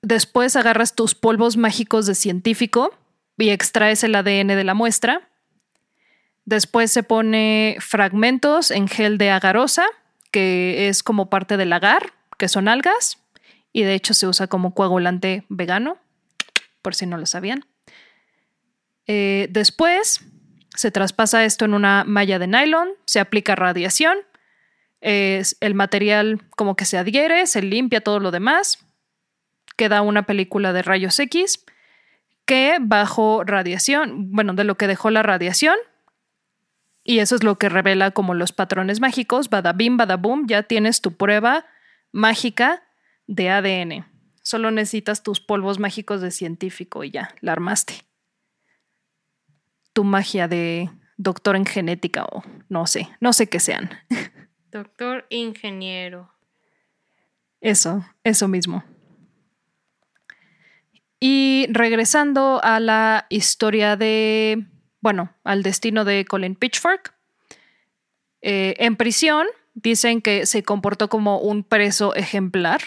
[0.02, 2.94] Después agarras tus polvos mágicos de científico
[3.38, 5.28] y extraes el ADN de la muestra.
[6.46, 9.86] Después se pone fragmentos en gel de agarosa,
[10.32, 13.20] que es como parte del agar, que son algas,
[13.74, 15.98] y de hecho se usa como coagulante vegano,
[16.82, 17.66] por si no lo sabían.
[19.06, 20.22] Eh, después
[20.76, 24.18] se traspasa esto en una malla de nylon, se aplica radiación,
[25.02, 28.78] el material como que se adhiere, se limpia todo lo demás,
[29.82, 31.66] queda una película de rayos X
[32.46, 35.76] que bajo radiación, bueno, de lo que dejó la radiación,
[37.04, 41.14] y eso es lo que revela como los patrones mágicos, bada boom, ya tienes tu
[41.14, 41.66] prueba
[42.12, 42.84] mágica
[43.26, 44.06] de ADN.
[44.44, 48.06] Solo necesitas tus polvos mágicos de científico y ya, la armaste.
[49.94, 53.90] Tu magia de doctor en genética o no sé, no sé qué sean.
[54.72, 56.32] Doctor ingeniero.
[57.62, 58.84] Eso, eso mismo.
[61.24, 64.66] Y regresando a la historia de,
[65.02, 67.14] bueno, al destino de Colin Pitchfork,
[68.42, 69.46] eh, en prisión
[69.76, 72.82] dicen que se comportó como un preso ejemplar.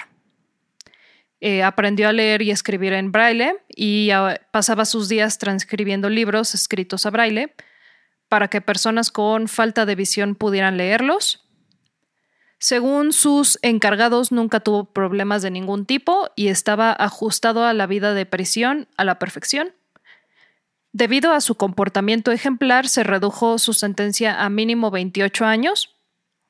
[1.40, 6.54] Eh, aprendió a leer y escribir en braille y ah, pasaba sus días transcribiendo libros
[6.54, 7.54] escritos a braille
[8.28, 11.43] para que personas con falta de visión pudieran leerlos.
[12.58, 18.14] Según sus encargados, nunca tuvo problemas de ningún tipo y estaba ajustado a la vida
[18.14, 19.72] de prisión a la perfección.
[20.92, 25.96] Debido a su comportamiento ejemplar, se redujo su sentencia a mínimo 28 años,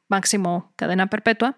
[0.09, 1.57] máximo cadena perpetua,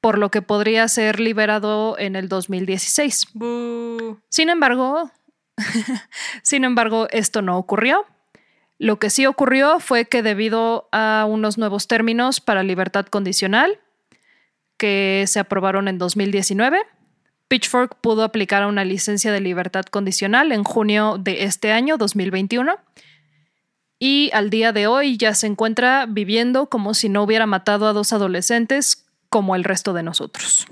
[0.00, 3.26] por lo que podría ser liberado en el 2016.
[4.28, 5.10] Sin embargo,
[6.42, 8.06] sin embargo, esto no ocurrió.
[8.82, 13.78] Lo que sí ocurrió fue que debido a unos nuevos términos para libertad condicional
[14.76, 16.82] que se aprobaron en 2019,
[17.46, 22.76] Pitchfork pudo aplicar a una licencia de libertad condicional en junio de este año, 2021,
[24.00, 27.92] y al día de hoy ya se encuentra viviendo como si no hubiera matado a
[27.92, 30.66] dos adolescentes como el resto de nosotros.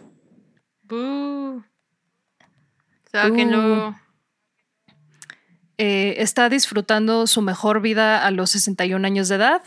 [5.83, 9.63] Eh, está disfrutando su mejor vida a los 61 años de edad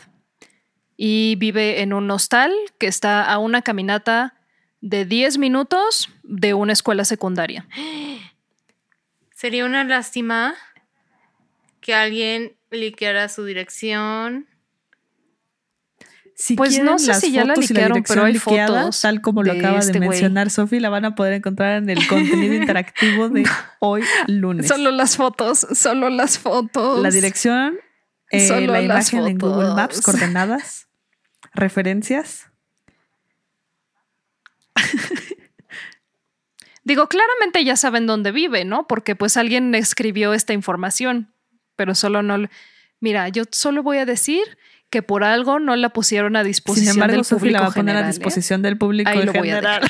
[0.96, 4.36] y vive en un hostal que está a una caminata
[4.80, 7.66] de 10 minutos de una escuela secundaria.
[9.34, 10.54] Sería una lástima
[11.80, 14.46] que alguien liqueara su dirección
[16.36, 19.74] si pues no sé si ya la liquearon, pero hay fotos tal como lo acaba
[19.74, 23.46] de este mencionar Sofi, la van a poder encontrar en el contenido interactivo de
[23.78, 24.66] hoy lunes.
[24.66, 27.00] Solo las fotos, solo las fotos.
[27.00, 27.76] La dirección,
[28.30, 30.88] eh, la imagen en Google Maps, coordenadas,
[31.54, 32.46] referencias.
[36.82, 38.86] Digo, claramente ya saben dónde vive, ¿no?
[38.86, 41.32] Porque pues alguien escribió esta información,
[41.76, 42.48] pero solo no...
[43.00, 44.42] Mira, yo solo voy a decir
[44.94, 47.72] que por algo no la pusieron a disposición Sin embargo, del público la va a
[47.72, 48.06] poner a ¿eh?
[48.06, 49.82] disposición del público Ahí en general.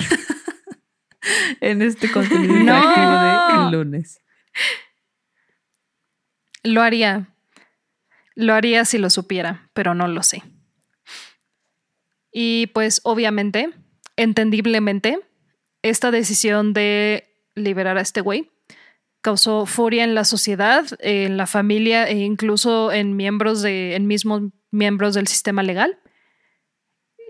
[1.60, 3.66] en este contenido no.
[3.66, 4.22] de lunes.
[6.62, 7.28] Lo haría.
[8.34, 10.42] Lo haría si lo supiera, pero no lo sé.
[12.32, 13.68] Y pues obviamente,
[14.16, 15.18] entendiblemente,
[15.82, 18.50] esta decisión de liberar a este güey
[19.24, 24.42] causó furia en la sociedad, en la familia e incluso en miembros de, en mismos
[24.70, 25.98] miembros del sistema legal,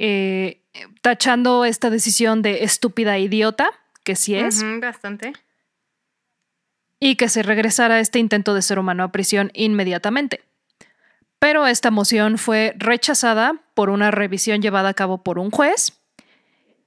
[0.01, 0.65] eh,
[1.03, 3.71] tachando esta decisión de estúpida idiota,
[4.03, 4.65] que sí es.
[4.81, 5.35] bastante.
[6.99, 10.41] Y que se regresara este intento de ser humano a prisión inmediatamente.
[11.39, 16.04] Pero esta moción fue rechazada por una revisión llevada a cabo por un juez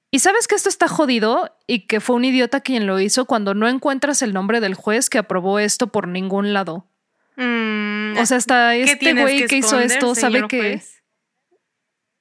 [0.10, 3.54] y sabes que esto está jodido y que fue un idiota quien lo hizo cuando
[3.54, 6.86] no encuentras el nombre del juez que aprobó esto por ningún lado.
[7.36, 10.82] Mm, o sea, hasta este güey que, hizo esto sabe que.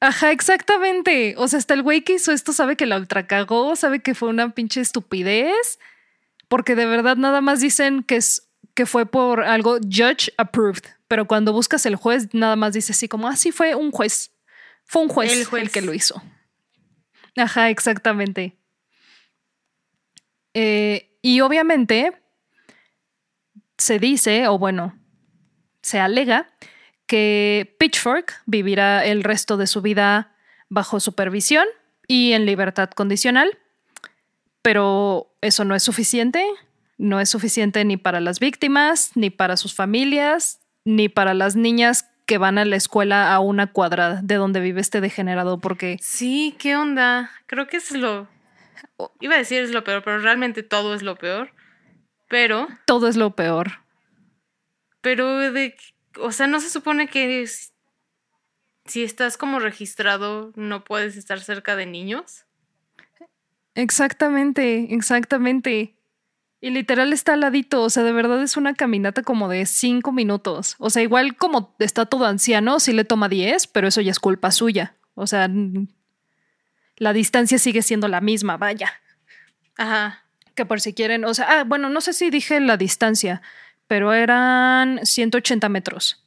[0.01, 1.35] Ajá, exactamente.
[1.39, 4.29] O sea, hasta el güey que hizo esto sabe que la ultracagó, sabe que fue
[4.29, 5.79] una pinche estupidez,
[6.49, 11.27] porque de verdad nada más dicen que es que fue por algo judge approved, pero
[11.27, 14.33] cuando buscas el juez nada más dice así como, ah, sí fue un juez,
[14.85, 15.63] fue un juez el, juez.
[15.63, 16.23] el que lo hizo.
[17.37, 18.57] Ajá, exactamente.
[20.55, 22.13] Eh, y obviamente
[23.77, 24.99] se dice, o bueno,
[25.83, 26.49] se alega
[27.07, 30.35] que Pitchfork vivirá el resto de su vida
[30.69, 31.67] bajo supervisión
[32.09, 33.59] y en libertad condicional,
[34.63, 36.45] pero eso no es suficiente,
[36.99, 42.09] no es suficiente ni para las víctimas, ni para sus familias, ni para las niñas
[42.27, 45.97] que van a la escuela a una cuadra de donde vive este degenerado, porque...
[46.03, 47.31] Sí, ¿qué onda?
[47.47, 48.29] Creo que es lo...
[49.21, 51.53] Iba a decir es lo peor, pero realmente todo es lo peor.
[52.29, 52.69] Pero...
[52.85, 53.81] Todo es lo peor.
[55.01, 55.77] Pero de...
[56.21, 57.47] O sea, no se supone que
[58.87, 62.45] si estás como registrado no puedes estar cerca de niños.
[63.75, 65.96] Exactamente, exactamente.
[66.67, 70.11] Y literal está al ladito, o sea, de verdad es una caminata como de cinco
[70.11, 70.75] minutos.
[70.81, 74.19] O sea, igual como está todo anciano, sí le toma diez, pero eso ya es
[74.19, 74.97] culpa suya.
[75.15, 75.49] O sea,
[76.97, 78.93] la distancia sigue siendo la misma, vaya.
[79.77, 80.25] Ajá.
[80.57, 83.43] Que por si quieren, o sea, ah, bueno, no sé si dije la distancia,
[83.87, 86.27] pero eran 180 metros.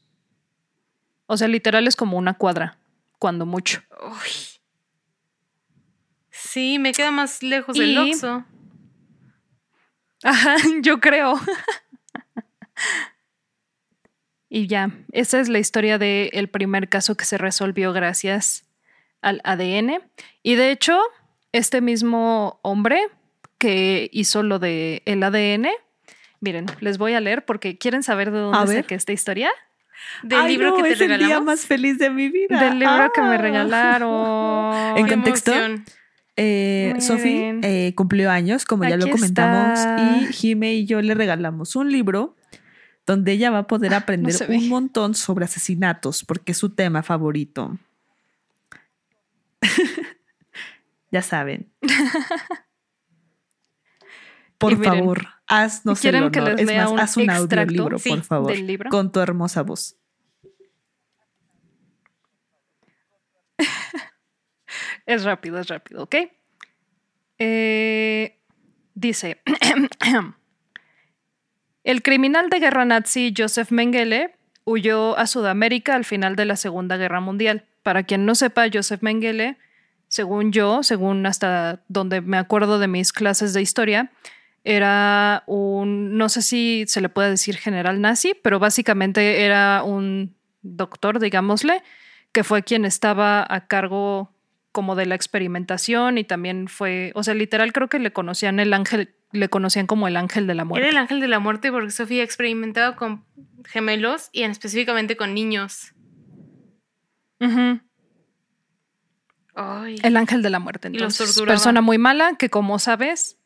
[1.25, 2.77] O sea, literal es como una cuadra,
[3.17, 3.81] cuando mucho.
[4.09, 4.29] Uy.
[6.31, 8.45] Sí, me queda más lejos del Oxxo.
[10.23, 11.39] Ajá, yo creo.
[14.49, 18.65] y ya, esa es la historia del primer caso que se resolvió gracias
[19.21, 20.01] al ADN.
[20.43, 20.99] Y de hecho,
[21.51, 23.01] este mismo hombre
[23.57, 25.67] que hizo lo del el ADN,
[26.39, 29.51] miren, les voy a leer porque quieren saber de dónde saqué esta historia.
[30.23, 32.61] Del libro que te es el día más feliz de mi vida.
[32.63, 33.37] Del libro que me ah.
[33.37, 34.69] regalaron.
[34.97, 35.51] En contexto,
[36.41, 41.75] eh, Sophie eh, cumplió años, como ya lo comentamos, y Jime y yo le regalamos
[41.75, 42.37] un libro
[43.05, 47.77] donde ella va a poder aprender un montón sobre asesinatos, porque es su tema favorito.
[51.11, 51.69] ya saben.
[54.57, 56.31] Por favor, haznos el honor.
[56.31, 58.53] Que les es más, un haz un audiolibro, por favor,
[58.89, 59.98] con tu hermosa voz.
[65.09, 66.15] Es rápido, es rápido, ¿ok?
[67.39, 68.37] Eh,
[68.93, 69.41] dice,
[71.83, 74.35] el criminal de guerra nazi Joseph Mengele
[74.65, 77.65] huyó a Sudamérica al final de la Segunda Guerra Mundial.
[77.81, 79.57] Para quien no sepa, Joseph Mengele,
[80.09, 84.11] según yo, según hasta donde me acuerdo de mis clases de historia,
[84.63, 90.35] era un, no sé si se le puede decir general nazi, pero básicamente era un
[90.61, 91.81] doctor, digámosle,
[92.31, 94.35] que fue quien estaba a cargo
[94.71, 98.73] como de la experimentación y también fue, o sea, literal creo que le conocían el
[98.73, 100.87] ángel, le conocían como el ángel de la muerte.
[100.87, 103.25] Era el ángel de la muerte porque Sofía experimentaba con
[103.65, 105.93] gemelos y específicamente con niños.
[109.55, 110.87] el ángel de la muerte.
[110.87, 113.37] Entonces, persona muy mala que como sabes,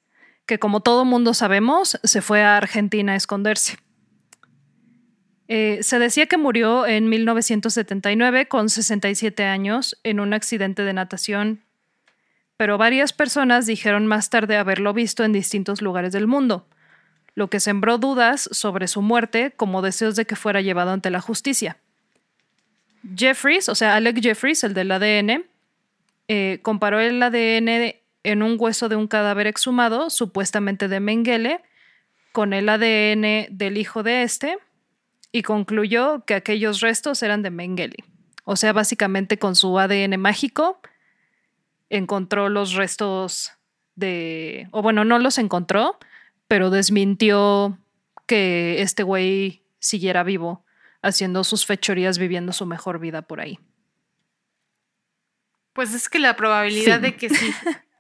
[0.45, 3.77] que como todo mundo sabemos, se fue a Argentina a esconderse.
[5.47, 11.61] Eh, se decía que murió en 1979 con 67 años en un accidente de natación,
[12.55, 16.65] pero varias personas dijeron más tarde haberlo visto en distintos lugares del mundo,
[17.35, 21.19] lo que sembró dudas sobre su muerte como deseos de que fuera llevado ante la
[21.19, 21.77] justicia.
[23.17, 25.43] Jeffries, o sea, Alec Jeffries, el del ADN,
[26.29, 31.59] eh, comparó el ADN en un hueso de un cadáver exhumado, supuestamente de Mengele,
[32.31, 34.57] con el ADN del hijo de este,
[35.33, 37.97] y concluyó que aquellos restos eran de Mengele.
[38.45, 40.79] O sea, básicamente con su ADN mágico
[41.89, 43.51] encontró los restos
[43.95, 45.97] de, o bueno, no los encontró,
[46.47, 47.79] pero desmintió
[48.27, 50.63] que este güey siguiera vivo,
[51.01, 53.59] haciendo sus fechorías, viviendo su mejor vida por ahí.
[55.73, 57.53] Pues es que la probabilidad de que sí,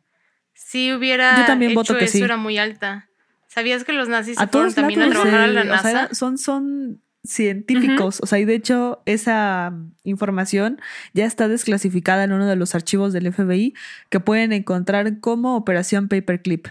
[0.53, 3.09] sí hubiera Yo también hecho eso era muy alta.
[3.47, 6.13] ¿Sabías que los nazis se fueron también a trabajar a la NASA?
[6.13, 8.19] son, son científicos.
[8.21, 10.81] O sea, y de hecho esa información
[11.13, 13.73] ya está desclasificada en uno de los archivos del FBI
[14.09, 16.67] que pueden encontrar como Operación Paperclip.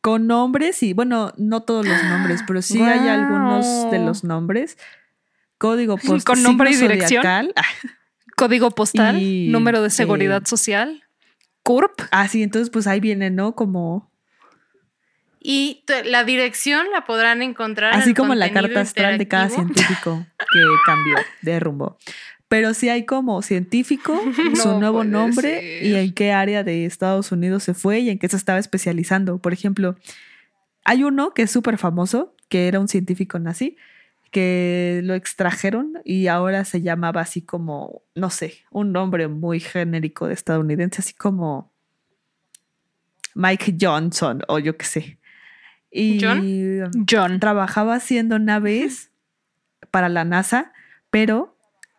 [0.00, 4.76] Con nombres y, bueno, no todos los nombres, pero sí hay algunos de los nombres.
[5.58, 6.22] Código postal.
[6.24, 7.52] Con nombre y dirección.
[8.36, 11.04] Código postal, número de seguridad social,
[11.62, 12.00] CURP.
[12.10, 13.54] Ah, sí, entonces pues ahí viene, ¿no?
[13.54, 14.10] Como
[15.44, 17.94] y la dirección la podrán encontrar.
[17.94, 21.98] Así como la carta astral de cada científico que cambió de rumbo.
[22.46, 24.20] Pero sí hay como científico,
[24.54, 28.28] su nuevo nombre y en qué área de Estados Unidos se fue y en qué
[28.28, 29.38] se estaba especializando.
[29.38, 29.96] Por ejemplo,
[30.84, 33.76] hay uno que es súper famoso, que era un científico nazi,
[34.30, 40.28] que lo extrajeron y ahora se llamaba así como, no sé, un nombre muy genérico
[40.28, 41.72] de estadounidense, así como
[43.34, 45.18] Mike Johnson o yo qué sé.
[45.92, 46.18] Y
[47.08, 47.38] John.
[47.38, 49.10] trabajaba haciendo naves
[49.90, 50.72] para la NASA,
[51.10, 51.56] pero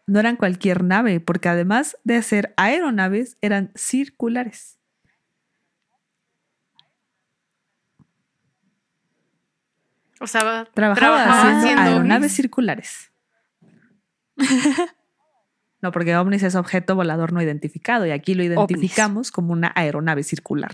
[0.08, 4.80] no eran cualquier nave, porque además de ser aeronaves, eran circulares.
[10.20, 13.12] O sea, trabajaba, haciendo, aeronaves circulares.
[15.82, 20.24] no, porque ovnis es objeto volador no identificado y aquí lo identificamos como una aeronave
[20.24, 20.74] circular.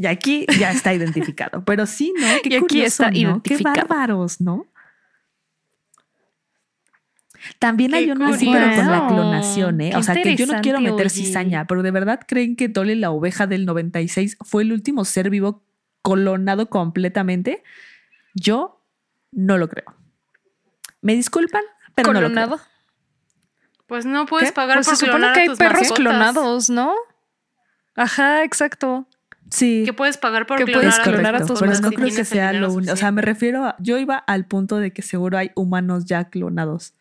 [0.00, 1.62] Y aquí ya está identificado.
[1.66, 2.26] Pero sí, ¿no?
[2.42, 3.74] Qué y aquí está identificado.
[3.74, 4.66] Qué bárbaros, ¿no?
[7.58, 9.96] También hay uno así, pero con la clonación, ¿eh?
[9.96, 13.10] o sea, que yo no quiero meter cizaña, pero ¿de verdad creen que Dolly la
[13.10, 15.64] oveja del 96 fue el último ser vivo
[16.02, 17.62] clonado completamente?
[18.34, 18.84] Yo
[19.32, 19.94] no lo creo.
[21.00, 21.62] ¿Me disculpan?
[21.94, 22.60] Pero no lo creo.
[23.86, 26.92] Pues no puedes pagar pues por se supone que hay perros clonados, ¿no?
[27.94, 29.07] Ajá, exacto.
[29.50, 29.82] Sí.
[29.84, 32.72] Que puedes pagar por que puedes clonar a tus Pero no creo que sea lo
[32.72, 32.92] único.
[32.92, 33.76] O sea, me refiero a.
[33.78, 36.94] Yo iba al punto de que seguro hay humanos ya clonados.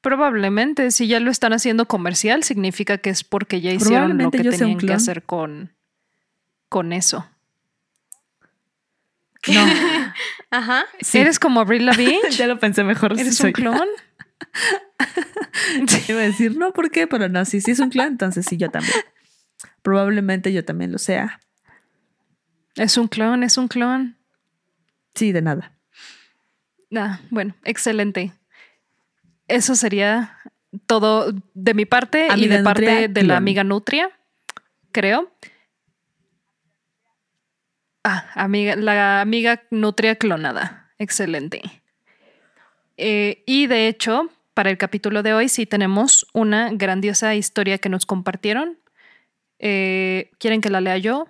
[0.00, 4.38] Probablemente, si ya lo están haciendo comercial, significa que es porque ya hicieron lo que
[4.38, 5.72] tenían que hacer con,
[6.68, 7.28] con eso.
[9.48, 9.64] No.
[10.50, 10.86] Ajá.
[11.12, 12.20] ¿Eres como Brie Lavigne?
[12.30, 13.18] ya lo pensé mejor.
[13.18, 13.88] ¿Eres un clon?
[16.08, 17.06] Iba a decir, no, ¿por qué?
[17.06, 18.94] Pero no, si sí, es un clon, entonces sí, yo también.
[19.82, 21.40] Probablemente yo también lo sea.
[22.76, 24.16] Es un clon, es un clon.
[25.14, 25.72] Sí, de nada.
[26.94, 28.32] Ah, bueno, excelente.
[29.48, 30.38] Eso sería
[30.86, 34.10] todo de mi parte y de parte de la amiga Nutria,
[34.92, 35.32] creo.
[38.04, 40.92] Ah, amiga, la amiga Nutria clonada.
[40.98, 41.62] Excelente.
[42.96, 47.90] Eh, y de hecho, para el capítulo de hoy sí tenemos una grandiosa historia que
[47.90, 48.78] nos compartieron.
[49.58, 51.28] Eh, ¿Quieren que la lea yo?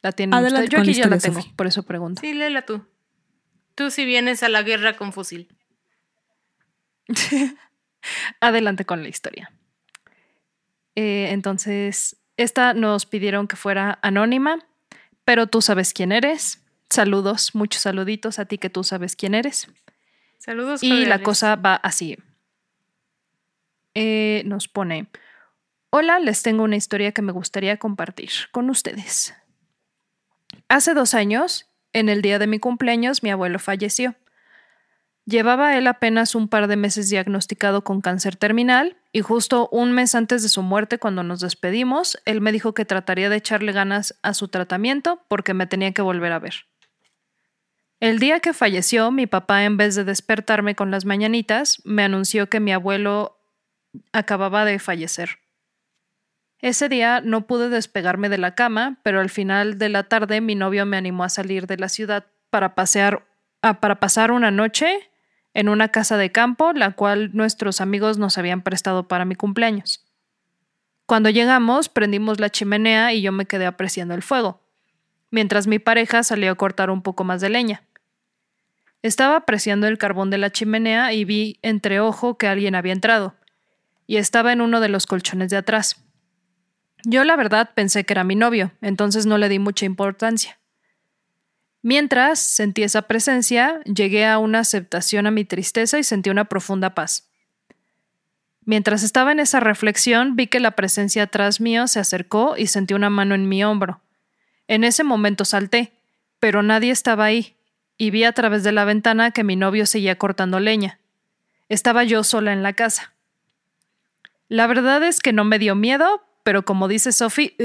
[0.00, 0.70] ¿La tienen ustedes?
[0.70, 2.22] Yo aquí ya la tengo, por eso pregunto.
[2.22, 2.82] Sí, léela tú.
[3.74, 5.54] Tú si vienes a la guerra con fusil.
[8.40, 9.52] Adelante con la historia.
[10.94, 14.64] Eh, entonces, esta nos pidieron que fuera anónima,
[15.26, 16.64] pero tú sabes quién eres.
[16.88, 19.68] Saludos, muchos saluditos a ti que tú sabes quién eres.
[20.38, 20.82] Saludos.
[20.82, 22.16] Y la cosa va así.
[23.94, 25.08] Eh, nos pone,
[25.90, 29.34] hola, les tengo una historia que me gustaría compartir con ustedes.
[30.68, 34.16] Hace dos años, en el día de mi cumpleaños, mi abuelo falleció.
[35.26, 40.14] Llevaba él apenas un par de meses diagnosticado con cáncer terminal y justo un mes
[40.14, 44.18] antes de su muerte, cuando nos despedimos, él me dijo que trataría de echarle ganas
[44.22, 46.66] a su tratamiento porque me tenía que volver a ver.
[48.00, 52.50] El día que falleció, mi papá, en vez de despertarme con las mañanitas, me anunció
[52.50, 53.43] que mi abuelo
[54.12, 55.38] acababa de fallecer.
[56.60, 60.54] Ese día no pude despegarme de la cama, pero al final de la tarde mi
[60.54, 63.26] novio me animó a salir de la ciudad para pasear,
[63.62, 65.10] ah, para pasar una noche
[65.52, 70.04] en una casa de campo, la cual nuestros amigos nos habían prestado para mi cumpleaños.
[71.06, 74.60] Cuando llegamos, prendimos la chimenea y yo me quedé apreciando el fuego,
[75.30, 77.82] mientras mi pareja salió a cortar un poco más de leña.
[79.02, 83.34] Estaba apreciando el carbón de la chimenea y vi entre ojo que alguien había entrado,
[84.06, 86.04] y estaba en uno de los colchones de atrás.
[87.04, 90.58] Yo la verdad pensé que era mi novio, entonces no le di mucha importancia.
[91.82, 96.94] Mientras sentí esa presencia, llegué a una aceptación a mi tristeza y sentí una profunda
[96.94, 97.28] paz.
[98.64, 102.94] Mientras estaba en esa reflexión, vi que la presencia atrás mío se acercó y sentí
[102.94, 104.00] una mano en mi hombro.
[104.66, 105.92] En ese momento salté,
[106.40, 107.56] pero nadie estaba ahí,
[107.98, 110.98] y vi a través de la ventana que mi novio seguía cortando leña.
[111.68, 113.13] Estaba yo sola en la casa.
[114.48, 117.56] La verdad es que no me dio miedo, pero como dice Sophie,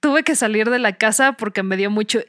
[0.00, 2.20] tuve que salir de la casa porque me dio mucho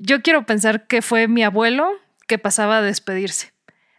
[0.00, 1.90] yo quiero pensar que fue mi abuelo
[2.26, 3.52] que pasaba a despedirse,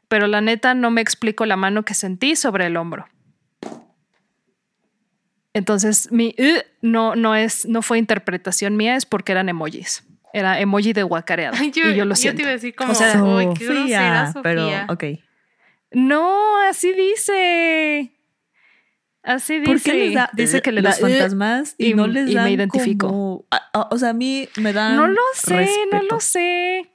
[0.08, 3.08] pero la neta no me explico la mano que sentí sobre el hombro.
[5.54, 10.04] Entonces, mi uh, no, no, es, no fue interpretación mía, es porque eran emojis.
[10.32, 11.58] Era emoji de guacareada.
[11.64, 12.38] y yo lo siento.
[12.38, 14.42] Yo te iba a decir como, o sea, qué grosera, Sofía.
[14.44, 15.04] Pero, ok.
[15.92, 18.12] No, así dice.
[19.24, 20.28] Así dice.
[20.34, 23.46] dice que le da fantasmas y, no les dan me identifico.
[23.74, 26.90] o sea, a mí me dan No lo sé, no lo sé.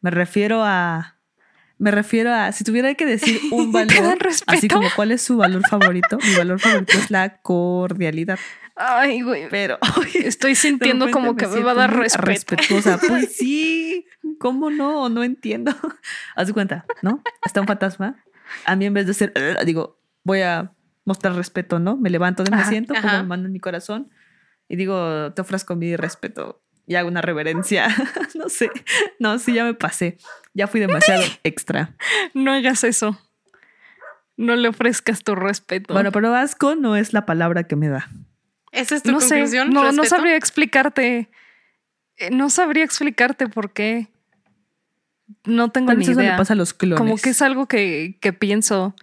[0.00, 1.16] Me refiero a
[1.78, 5.62] me refiero a si tuviera que decir un valor, así como cuál es su valor
[5.68, 8.38] favorito, mi valor favorito es la cordialidad.
[8.76, 9.48] Ay, güey.
[9.50, 9.78] Pero
[10.14, 12.26] estoy sintiendo como que me, va a dar respeto.
[12.26, 12.98] Respetuosa.
[12.98, 14.06] Pues sí,
[14.38, 15.08] ¿cómo no?
[15.08, 15.74] No entiendo.
[16.36, 17.22] Haz de cuenta, ¿no?
[17.44, 18.22] Está un fantasma.
[18.64, 19.32] A mí en vez de ser,
[19.64, 20.72] digo, voy a
[21.04, 21.96] mostrar respeto, ¿no?
[21.96, 24.10] Me levanto de mi asiento, como me mando en mi corazón
[24.68, 27.88] y digo, te ofrezco mi respeto y hago una reverencia.
[28.34, 28.70] no sé,
[29.18, 30.18] no, sí, ya me pasé.
[30.54, 31.94] Ya fui demasiado extra.
[32.34, 33.18] No hagas eso.
[34.36, 35.92] No le ofrezcas tu respeto.
[35.92, 38.08] Bueno, pero asco no es la palabra que me da.
[38.72, 39.70] ¿Esa es tu conclusión?
[39.70, 41.28] no, no sabría explicarte.
[42.16, 44.08] Eh, no sabría explicarte por qué.
[45.44, 46.12] No tengo ni idea.
[46.12, 46.98] Eso le pasa a los clones.
[46.98, 48.94] Como que es algo que, que pienso.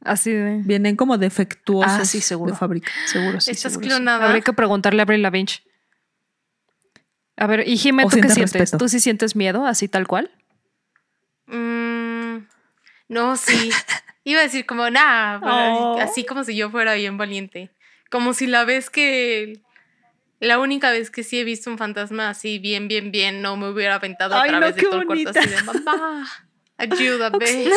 [0.00, 0.62] Así de.
[0.64, 2.52] Vienen como defectuosos ah, sí, seguro.
[2.52, 2.90] de fábrica.
[3.06, 3.50] Seguro, sí.
[3.50, 4.26] Estás seguro, clonada.
[4.26, 5.62] Habría que preguntarle a Abril Lavinch.
[7.36, 8.70] A ver, y Jimé, ¿tú qué sientes?
[8.70, 10.30] ¿Tú sí sientes miedo, así tal cual?
[11.46, 12.38] Mm,
[13.08, 13.70] no, sí.
[14.24, 16.00] Iba a decir como, nada, oh.
[16.00, 17.70] así como si yo fuera bien valiente.
[18.10, 19.62] Como si la vez que.
[20.40, 23.68] La única vez que sí he visto un fantasma así, bien, bien, bien, no me
[23.68, 26.28] hubiera aventado a través de todo el cuarto así de mamá.
[26.76, 27.46] Ayúdame.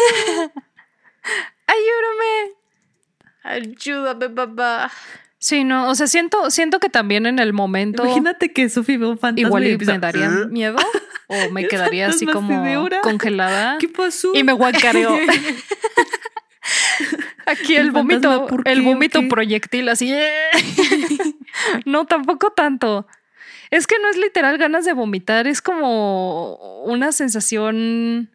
[1.68, 2.54] ayúdame.
[3.44, 4.92] Ayúdame, papá.
[5.38, 8.04] Sí, no, o sea, siento, siento que también en el momento.
[8.04, 9.48] Imagínate que Sophie ve un fantasma.
[9.48, 10.48] Igual y me daría ¿Eh?
[10.48, 10.76] miedo.
[11.28, 13.78] O me quedaría así como congelada.
[13.80, 14.32] ¿Qué pasó?
[14.34, 15.18] Y me guacareo.
[17.50, 20.14] Aquí el vómito, el vómito proyectil, así.
[21.86, 23.08] no, tampoco tanto.
[23.72, 28.30] Es que no es literal ganas de vomitar, es como una sensación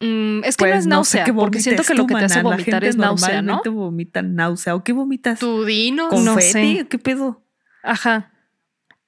[0.00, 2.84] Mm, es que no es pues, náusea, porque siento que lo que te hace vomitar
[2.84, 3.60] es náusea, ¿no?
[3.66, 4.74] vomita náusea.
[4.74, 5.38] ¿O qué vomitas?
[5.38, 6.08] ¿Tu dino?
[6.08, 6.24] ¿Confeti?
[6.24, 6.86] No sé.
[6.88, 7.44] ¿Qué pedo?
[7.82, 8.29] Ajá.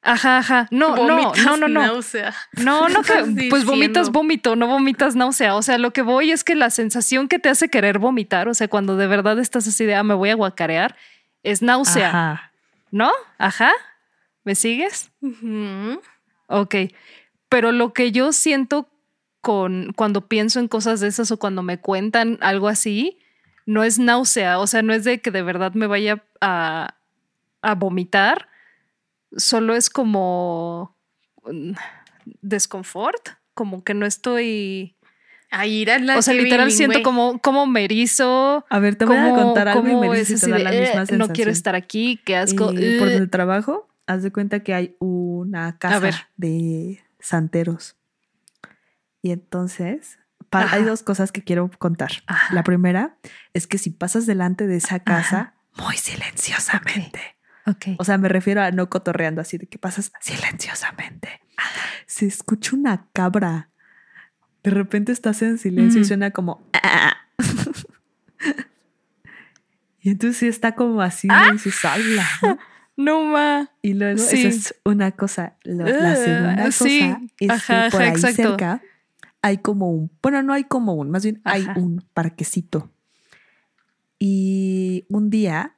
[0.03, 0.67] Ajá, ajá.
[0.73, 1.81] No, no, no, no, no.
[1.81, 2.35] Náusea.
[2.57, 5.55] No, no que pues vomitas vómito, no vomitas náusea.
[5.55, 8.55] O sea, lo que voy es que la sensación que te hace querer vomitar, o
[8.55, 10.97] sea, cuando de verdad estás así de ah, me voy a guacarear,
[11.45, 12.09] es náusea.
[12.09, 12.53] Ajá.
[12.91, 13.13] ¿No?
[13.39, 13.71] Ajá.
[14.43, 15.13] ¿Me sigues?
[16.49, 16.75] Ok.
[17.49, 18.89] Pero lo que yo siento
[19.41, 23.19] con cuando pienso en cosas de esas o cuando me cuentan algo así,
[23.67, 24.59] no es náusea.
[24.59, 26.97] O sea, no es de que de verdad me vaya a,
[27.63, 28.49] a vomitar
[29.37, 30.97] solo es como
[31.45, 31.73] mm,
[32.41, 34.97] desconfort, como que no estoy...
[35.55, 38.65] Ahí era la O sea, literal siento como, como me erizo.
[38.71, 41.19] A ver, te voy a contar algo y me dices la misma sensación.
[41.19, 42.73] No quiero estar aquí, qué asco.
[42.73, 47.97] Y por el trabajo, haz de cuenta que hay una casa de santeros.
[49.21, 50.19] Y entonces,
[50.51, 52.11] hay dos cosas que quiero contar.
[52.51, 53.17] La primera
[53.53, 57.21] es que si pasas delante de esa casa, muy silenciosamente,
[57.99, 61.41] o sea, me refiero a no cotorreando así de que pasas silenciosamente.
[62.07, 63.71] Se escucha una cabra.
[64.63, 66.67] De repente estás en silencio y suena como.
[66.73, 67.17] Ah".
[70.01, 71.51] y entonces sí está como así y ¿Ah?
[71.53, 72.27] dices, habla.
[72.95, 73.71] No ma.
[73.81, 74.47] Y luego sí.
[74.47, 75.57] es una cosa.
[75.63, 78.83] La, segunda cosa es que por ahí cerca
[79.41, 80.11] hay como un.
[80.23, 82.91] Bueno, no hay como un, más bien hay un parquecito.
[84.19, 85.75] Y un día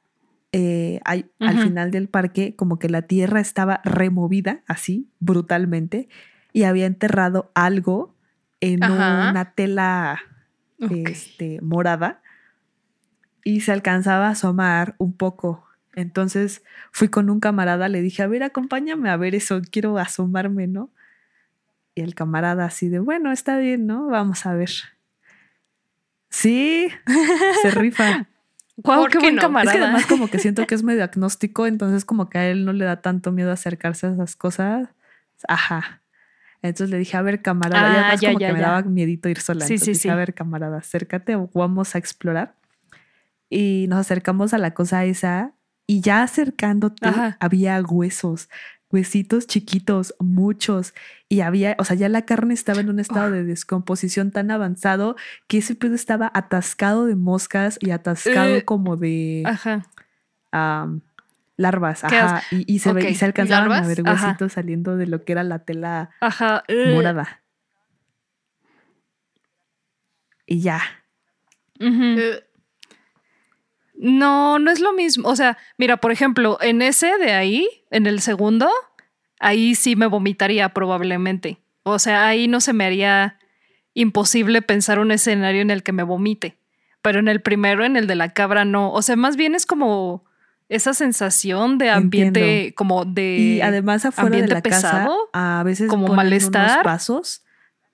[0.51, 6.07] eh, hay, al final del parque como que la tierra estaba removida así brutalmente
[6.53, 8.15] y había enterrado algo
[8.61, 10.21] en una tela
[10.79, 12.21] este, morada
[13.43, 15.67] y se alcanzaba a asomar un poco.
[15.93, 20.67] Entonces fui con un camarada, le dije, a ver, acompáñame a ver eso, quiero asomarme,
[20.67, 20.89] ¿no?
[21.93, 24.07] Y el camarada así de, bueno, está bien, ¿no?
[24.07, 24.71] Vamos a ver.
[26.29, 26.89] Sí,
[27.61, 28.27] se rifa.
[28.77, 29.71] Wow, qué buen camarada.
[29.71, 32.65] Es que además como que siento que es medio agnóstico, entonces como que a él
[32.65, 34.89] no le da tanto miedo acercarse a esas cosas.
[35.47, 36.01] Ajá.
[36.61, 39.65] Entonces le dije, a ver, camarada, ah, ya, como que me daba miedito ir sola.
[39.65, 40.09] Sí, sí, sí.
[40.09, 42.55] a ver, camarada, acércate, vamos a explorar.
[43.49, 45.53] Y nos acercamos a la cosa esa
[45.87, 47.07] y ya acercándote
[47.39, 48.49] había huesos
[48.95, 50.93] huesitos chiquitos, muchos,
[51.27, 55.17] y había, o sea, ya la carne estaba en un estado de descomposición tan avanzado
[55.47, 59.43] que ese pedo estaba atascado de moscas y atascado eh, como de
[61.57, 65.33] larvas, ajá, y, se, ve, y, se, alcanzaban a ver huesitos saliendo de lo que
[65.33, 66.11] era la tela
[66.69, 66.93] eh.
[66.93, 67.43] morada.
[70.47, 70.81] Y ya.
[73.97, 75.29] No, no es lo mismo.
[75.29, 78.69] O sea, mira, por ejemplo, en ese de ahí, en el segundo,
[79.39, 81.59] ahí sí me vomitaría probablemente.
[81.83, 83.37] O sea, ahí no se me haría
[83.93, 86.57] imposible pensar un escenario en el que me vomite.
[87.01, 88.91] Pero en el primero, en el de la cabra, no.
[88.91, 90.25] O sea, más bien es como
[90.69, 93.37] esa sensación de ambiente, como de.
[93.37, 96.71] Y además afuera de la pesado, casa, a veces como malestar.
[96.71, 97.43] Unos vasos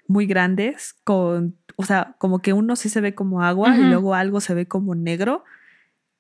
[0.08, 1.58] muy grandes con.
[1.76, 4.68] O sea, como que uno sí se ve como agua y luego algo se ve
[4.68, 5.44] como negro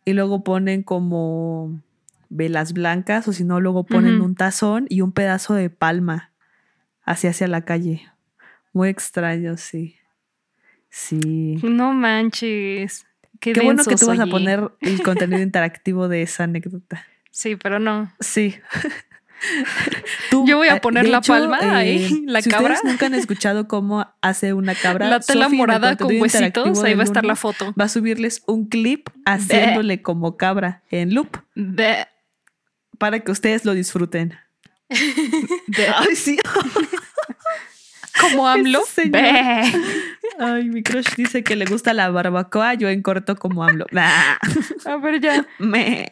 [0.05, 1.79] y luego ponen como
[2.29, 6.31] velas blancas o si no, luego ponen un tazón y un pedazo de palma
[7.03, 8.07] hacia hacia la calle.
[8.73, 9.97] Muy extraño, sí.
[10.89, 11.57] Sí.
[11.63, 13.05] No manches.
[13.39, 17.05] Qué, bueno que tú vas a poner el contenido interactivo de esa anécdota.
[17.31, 18.11] Sí, pero no.
[18.19, 18.55] Sí.
[20.45, 22.75] Yo voy a eh, poner la palma ahí, eh, la cabra.
[22.75, 25.07] Ustedes nunca han escuchado cómo hace una cabra.
[25.09, 27.73] La tela morada con huesitos, ahí va a estar la foto.
[27.79, 31.37] Va a subirles un clip haciéndole como cabra en loop.
[32.97, 34.37] Para que ustedes lo disfruten.
[34.89, 36.37] Ay, sí.
[38.21, 38.81] como AMLO.
[40.39, 43.85] Ay, mi crush dice que le gusta la barbacoa, yo en corto como AMLO.
[44.85, 45.45] a ver, ya.
[45.59, 46.07] Me.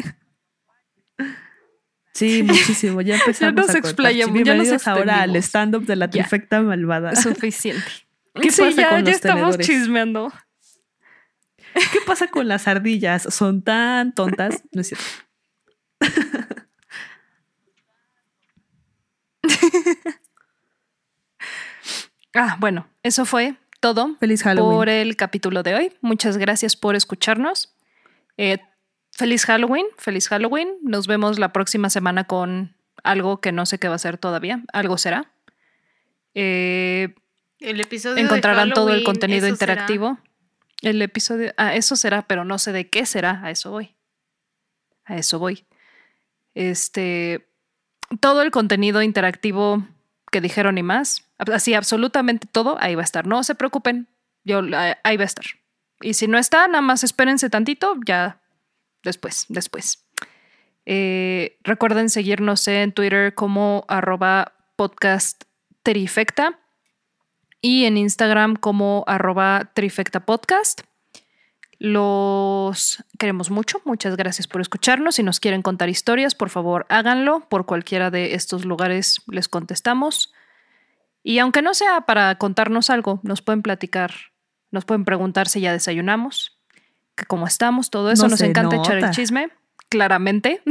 [2.19, 2.99] Sí, muchísimo.
[3.01, 4.43] Ya empezamos ya nos explayamos.
[4.43, 7.15] Ya nos ahora al stand-up de la trifecta malvada.
[7.15, 7.87] Suficiente.
[8.41, 10.33] ¿Qué pasa ya, con ya estamos chismeando.
[11.73, 13.23] ¿Qué pasa con las ardillas?
[13.33, 14.63] Son tan tontas.
[14.73, 15.05] No es cierto.
[22.33, 25.93] ah, bueno, eso fue todo Feliz por el capítulo de hoy.
[26.01, 27.73] Muchas gracias por escucharnos.
[28.37, 28.57] Eh,
[29.19, 30.77] feliz Halloween, feliz Halloween.
[30.81, 34.63] Nos vemos la próxima semana con algo que no sé qué va a ser todavía.
[34.71, 35.29] Algo será.
[36.33, 37.13] Eh,
[37.59, 40.17] el episodio encontrarán todo el contenido interactivo.
[40.81, 43.41] El episodio, ah, eso será, pero no sé de qué será.
[43.43, 43.93] A eso voy.
[45.03, 45.65] A eso voy.
[46.55, 47.45] Este,
[48.21, 49.85] todo el contenido interactivo
[50.31, 53.27] que dijeron y más, así absolutamente todo, ahí va a estar.
[53.27, 54.07] No se preocupen,
[54.45, 54.61] yo
[55.03, 55.45] ahí va a estar.
[56.01, 58.38] Y si no está, nada más espérense tantito, ya
[59.03, 60.05] después, después.
[60.85, 65.43] Eh, recuerden seguirnos en Twitter como arroba podcast
[65.83, 66.59] trifecta
[67.61, 70.81] y en Instagram como arroba trifecta podcast.
[71.79, 73.81] Los queremos mucho.
[73.85, 75.15] Muchas gracias por escucharnos.
[75.15, 77.47] Si nos quieren contar historias, por favor háganlo.
[77.49, 80.33] Por cualquiera de estos lugares les contestamos.
[81.23, 84.13] Y aunque no sea para contarnos algo, nos pueden platicar,
[84.71, 86.58] nos pueden preguntar si ya desayunamos,
[87.25, 88.27] cómo estamos, todo eso.
[88.27, 89.49] nos encanta echar el chisme,
[89.89, 90.61] claramente.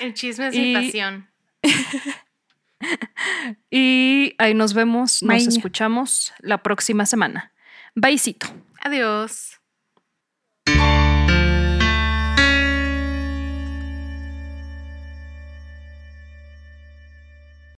[0.00, 1.28] El chisme es mi pasión.
[3.70, 7.52] y ahí nos vemos, nos escuchamos la próxima semana.
[7.94, 8.46] Byecito.
[8.80, 9.51] Adiós.